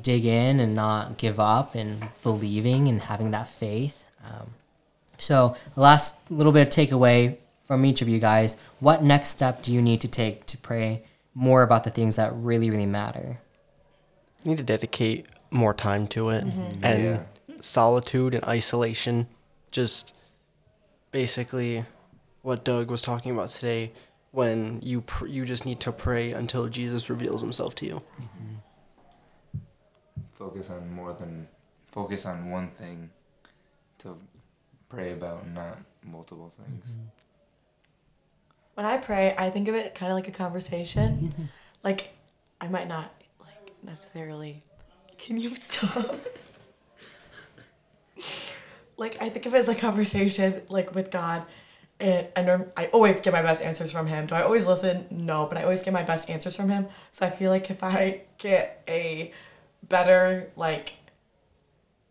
dig 0.00 0.24
in 0.24 0.58
and 0.58 0.74
not 0.74 1.16
give 1.16 1.38
up 1.38 1.76
and 1.76 2.08
believing 2.24 2.88
and 2.88 3.02
having 3.02 3.30
that 3.30 3.46
faith. 3.46 4.02
Um, 4.24 4.54
so, 5.16 5.54
last 5.76 6.16
little 6.28 6.50
bit 6.50 6.66
of 6.66 6.72
takeaway 6.74 7.36
from 7.62 7.84
each 7.84 8.02
of 8.02 8.08
you 8.08 8.18
guys 8.18 8.56
what 8.80 9.00
next 9.00 9.28
step 9.28 9.62
do 9.62 9.72
you 9.72 9.80
need 9.80 10.00
to 10.00 10.08
take 10.08 10.44
to 10.46 10.58
pray 10.58 11.04
more 11.34 11.62
about 11.62 11.84
the 11.84 11.90
things 11.90 12.16
that 12.16 12.32
really, 12.34 12.68
really 12.68 12.84
matter? 12.84 13.38
You 14.42 14.50
need 14.50 14.58
to 14.58 14.64
dedicate 14.64 15.26
more 15.52 15.72
time 15.72 16.08
to 16.08 16.30
it 16.30 16.42
and 16.82 17.04
Yeah. 17.04 17.20
solitude 17.60 18.34
and 18.34 18.42
isolation 18.44 19.28
just 19.70 20.12
basically 21.10 21.84
what 22.42 22.64
Doug 22.64 22.90
was 22.90 23.02
talking 23.02 23.32
about 23.32 23.50
today 23.50 23.92
when 24.32 24.80
you 24.82 25.00
pr- 25.00 25.26
you 25.26 25.44
just 25.44 25.66
need 25.66 25.80
to 25.80 25.92
pray 25.92 26.32
until 26.32 26.68
Jesus 26.68 27.10
reveals 27.10 27.40
himself 27.40 27.74
to 27.76 27.86
you. 27.86 28.02
Mm-hmm. 28.20 29.58
Focus 30.38 30.70
on 30.70 30.92
more 30.92 31.12
than 31.12 31.48
focus 31.84 32.24
on 32.26 32.50
one 32.50 32.70
thing 32.70 33.10
to 33.98 34.16
pray 34.88 35.12
about, 35.12 35.48
not 35.48 35.78
multiple 36.04 36.52
things. 36.56 36.84
Mm-hmm. 36.84 37.06
When 38.74 38.86
I 38.86 38.96
pray, 38.96 39.34
I 39.36 39.50
think 39.50 39.68
of 39.68 39.74
it 39.74 39.94
kind 39.94 40.10
of 40.10 40.16
like 40.16 40.28
a 40.28 40.32
conversation. 40.32 41.32
Mm-hmm. 41.32 41.44
Like, 41.82 42.14
I 42.60 42.68
might 42.68 42.88
not 42.88 43.12
like 43.40 43.72
necessarily. 43.82 44.62
Can 45.18 45.36
you 45.36 45.54
stop? 45.54 46.14
like, 49.00 49.16
I 49.20 49.30
think 49.30 49.46
of 49.46 49.54
it 49.54 49.58
as 49.58 49.68
a 49.68 49.74
conversation, 49.74 50.60
like 50.68 50.94
with 50.94 51.10
God, 51.10 51.44
and 51.98 52.28
I 52.76 52.86
always 52.92 53.20
get 53.20 53.32
my 53.32 53.40
best 53.40 53.62
answers 53.62 53.90
from 53.90 54.06
Him. 54.06 54.26
Do 54.26 54.34
I 54.34 54.42
always 54.42 54.66
listen? 54.66 55.06
No, 55.10 55.46
but 55.46 55.56
I 55.56 55.62
always 55.62 55.82
get 55.82 55.92
my 55.92 56.02
best 56.02 56.28
answers 56.28 56.54
from 56.54 56.68
Him. 56.68 56.86
So 57.10 57.26
I 57.26 57.30
feel 57.30 57.50
like 57.50 57.70
if 57.70 57.82
I 57.82 58.22
get 58.36 58.84
a 58.86 59.32
better 59.88 60.50
like 60.54 60.94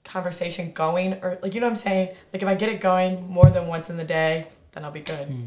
conversation 0.04 0.72
going, 0.72 1.14
or 1.24 1.38
like 1.44 1.54
you 1.54 1.62
know 1.62 1.68
what 1.68 1.74
I'm 1.74 1.78
saying, 1.78 2.16
like 2.34 2.42
if 2.42 2.48
I 2.48 2.56
get 2.56 2.70
it 2.70 2.82
going 2.82 3.30
more 3.30 3.50
than 3.52 3.68
once 3.68 3.92
in 3.92 3.98
the 3.98 4.04
day, 4.04 4.48
then 4.72 4.84
I'll 4.84 4.92
be 4.92 5.02
good. 5.02 5.28
Hmm. 5.28 5.46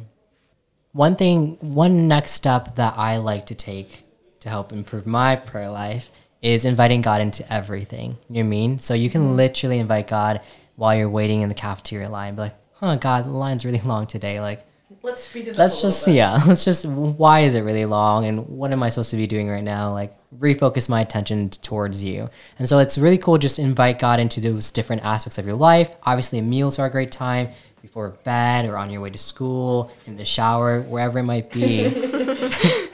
One 0.92 1.16
thing, 1.16 1.56
one 1.60 2.06
next 2.06 2.32
step 2.32 2.76
that 2.76 2.94
I 2.96 3.16
like 3.16 3.46
to 3.46 3.54
take 3.54 4.04
to 4.40 4.48
help 4.48 4.72
improve 4.72 5.06
my 5.06 5.34
prayer 5.36 5.70
life 5.70 6.08
is 6.40 6.64
inviting 6.64 7.00
God 7.00 7.20
into 7.20 7.50
everything. 7.52 8.18
You 8.28 8.34
know 8.34 8.40
what 8.40 8.46
I 8.46 8.48
mean? 8.48 8.78
So 8.78 8.94
you 8.94 9.10
can 9.10 9.22
mm-hmm. 9.22 9.36
literally 9.36 9.78
invite 9.78 10.08
God 10.08 10.40
while 10.76 10.96
you're 10.96 11.08
waiting 11.08 11.42
in 11.42 11.48
the 11.48 11.54
cafeteria 11.54 12.08
line. 12.08 12.34
Be 12.34 12.42
like, 12.42 12.56
huh, 12.74 12.96
God, 12.96 13.24
the 13.24 13.30
line's 13.30 13.64
really 13.64 13.80
long 13.80 14.06
today. 14.06 14.40
Like, 14.40 14.66
Let's 15.02 15.24
speed 15.24 15.48
it 15.48 15.56
let's 15.56 15.74
up. 15.74 15.82
a 15.82 15.86
little 15.86 15.90
just, 15.90 16.06
bit. 16.06 16.14
yeah, 16.14 16.40
let's 16.46 16.64
just, 16.64 16.86
why 16.86 17.40
is 17.40 17.54
it 17.54 17.62
really 17.62 17.86
long? 17.86 18.24
And 18.26 18.46
what 18.48 18.72
am 18.72 18.82
I 18.82 18.88
supposed 18.88 19.10
to 19.10 19.16
be 19.16 19.26
doing 19.26 19.48
right 19.48 19.62
now? 19.62 19.92
Like, 19.92 20.14
refocus 20.38 20.88
my 20.88 21.00
attention 21.00 21.50
towards 21.50 22.04
you. 22.04 22.30
And 22.58 22.68
so 22.68 22.78
it's 22.78 22.98
really 22.98 23.18
cool 23.18 23.38
just 23.38 23.58
invite 23.58 23.98
God 23.98 24.20
into 24.20 24.40
those 24.40 24.70
different 24.70 25.02
aspects 25.02 25.38
of 25.38 25.46
your 25.46 25.56
life. 25.56 25.96
Obviously, 26.04 26.40
meals 26.40 26.78
are 26.78 26.86
a 26.86 26.90
great 26.90 27.10
time 27.10 27.48
before 27.80 28.10
bed 28.22 28.64
or 28.66 28.76
on 28.76 28.90
your 28.90 29.00
way 29.00 29.10
to 29.10 29.18
school, 29.18 29.90
in 30.06 30.16
the 30.16 30.24
shower, 30.24 30.82
wherever 30.82 31.18
it 31.18 31.24
might 31.24 31.50
be. 31.50 31.84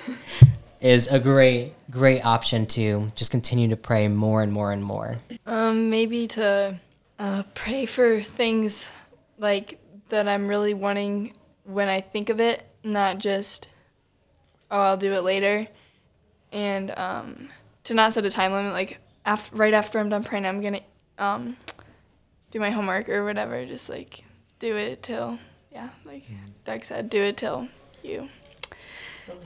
is 0.81 1.09
a 1.09 1.19
great, 1.19 1.75
great 1.91 2.25
option 2.25 2.65
to 2.65 3.09
just 3.15 3.31
continue 3.31 3.69
to 3.69 3.77
pray 3.77 4.09
more 4.09 4.43
and 4.43 4.53
more 4.53 4.73
and 4.73 4.83
more. 4.83 5.19
Um, 5.45 5.91
maybe 5.91 6.27
to 6.29 6.79
uh, 7.19 7.43
pray 7.55 7.87
for 7.87 8.23
things 8.23 8.93
like 9.39 9.79
that 10.09 10.29
I'm 10.29 10.49
really 10.49 10.75
wanting 10.75 11.35
when 11.65 11.89
I 11.89 12.01
think 12.01 12.29
of 12.29 12.41
it, 12.41 12.65
not 12.83 13.19
just 13.19 13.69
oh 14.71 14.81
I'll 14.81 14.97
do 14.97 15.13
it 15.13 15.23
later, 15.23 15.67
and 16.53 16.91
um, 16.97 17.49
to 17.85 17.95
not 17.95 18.13
set 18.15 18.25
a 18.25 18.31
time 18.31 18.53
limit. 18.53 18.73
Like 18.73 18.99
after 19.25 19.55
right 19.57 19.75
after 19.75 19.99
I'm 19.99 20.09
done 20.09 20.25
praying, 20.25 20.47
I'm 20.47 20.61
gonna 20.61 20.81
um, 21.19 21.57
do 22.51 22.61
my 22.61 22.71
homework 22.71 23.09
or 23.09 23.25
whatever. 23.25 23.65
Just 23.67 23.89
like 23.89 24.25
do 24.59 24.77
it 24.77 25.03
till 25.03 25.39
yeah, 25.73 25.91
like 26.05 26.25
Doug 26.65 26.85
said, 26.85 27.11
do 27.11 27.21
it 27.21 27.37
till 27.37 27.69
you 28.03 28.29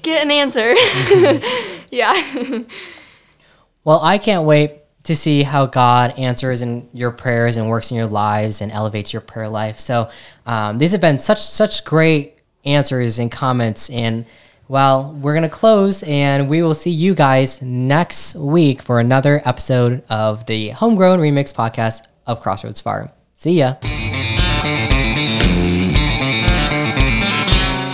get 0.02 0.22
an 0.22 0.30
answer. 0.30 0.74
yeah. 1.90 2.64
Well, 3.84 4.00
I 4.00 4.18
can't 4.18 4.44
wait 4.44 4.81
to 5.04 5.16
see 5.16 5.42
how 5.42 5.66
God 5.66 6.16
answers 6.18 6.62
in 6.62 6.88
your 6.92 7.10
prayers 7.10 7.56
and 7.56 7.68
works 7.68 7.90
in 7.90 7.96
your 7.96 8.06
lives 8.06 8.60
and 8.60 8.70
elevates 8.70 9.12
your 9.12 9.22
prayer 9.22 9.48
life. 9.48 9.80
So 9.80 10.10
um, 10.46 10.78
these 10.78 10.92
have 10.92 11.00
been 11.00 11.18
such 11.18 11.40
such 11.40 11.84
great 11.84 12.38
answers 12.64 13.18
and 13.18 13.30
comments. 13.30 13.90
And 13.90 14.26
well, 14.68 15.12
we're 15.20 15.34
gonna 15.34 15.48
close, 15.48 16.02
and 16.04 16.48
we 16.48 16.62
will 16.62 16.74
see 16.74 16.90
you 16.90 17.14
guys 17.14 17.60
next 17.60 18.34
week 18.36 18.80
for 18.80 19.00
another 19.00 19.42
episode 19.44 20.02
of 20.08 20.46
the 20.46 20.70
Homegrown 20.70 21.18
Remix 21.18 21.52
podcast 21.52 22.06
of 22.26 22.40
Crossroads 22.40 22.80
Farm. 22.80 23.10
See 23.34 23.58
ya. 23.58 23.74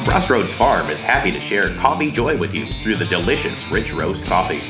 Crossroads 0.04 0.52
Farm 0.52 0.90
is 0.90 1.00
happy 1.00 1.32
to 1.32 1.40
share 1.40 1.74
coffee 1.76 2.10
joy 2.10 2.36
with 2.36 2.54
you 2.54 2.66
through 2.82 2.96
the 2.96 3.04
delicious 3.06 3.66
Rich 3.70 3.92
Roast 3.92 4.24
coffee. 4.24 4.60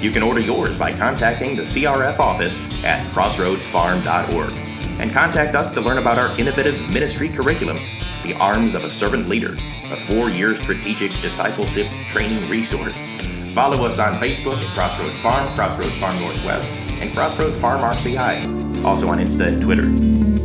You 0.00 0.10
can 0.10 0.22
order 0.22 0.40
yours 0.40 0.78
by 0.78 0.94
contacting 0.94 1.56
the 1.56 1.62
CRF 1.62 2.18
office 2.18 2.58
at 2.82 3.06
crossroadsfarm.org 3.12 4.52
and 4.98 5.12
contact 5.12 5.54
us 5.54 5.68
to 5.74 5.80
learn 5.80 5.98
about 5.98 6.16
our 6.16 6.38
innovative 6.38 6.90
ministry 6.90 7.28
curriculum, 7.28 7.78
The 8.24 8.32
Arms 8.34 8.74
of 8.74 8.84
a 8.84 8.90
Servant 8.90 9.28
Leader, 9.28 9.56
a 9.90 9.96
four 10.06 10.30
year 10.30 10.56
strategic 10.56 11.12
discipleship 11.20 11.92
training 12.08 12.48
resource. 12.48 12.96
Follow 13.52 13.84
us 13.84 13.98
on 13.98 14.18
Facebook 14.18 14.56
at 14.56 14.74
Crossroads 14.74 15.18
Farm, 15.18 15.54
Crossroads 15.54 15.96
Farm 15.98 16.18
Northwest, 16.18 16.68
and 16.68 17.12
Crossroads 17.12 17.58
Farm 17.58 17.82
RCI, 17.82 18.82
also 18.84 19.08
on 19.08 19.18
Insta 19.18 19.48
and 19.48 19.60
Twitter. 19.60 20.39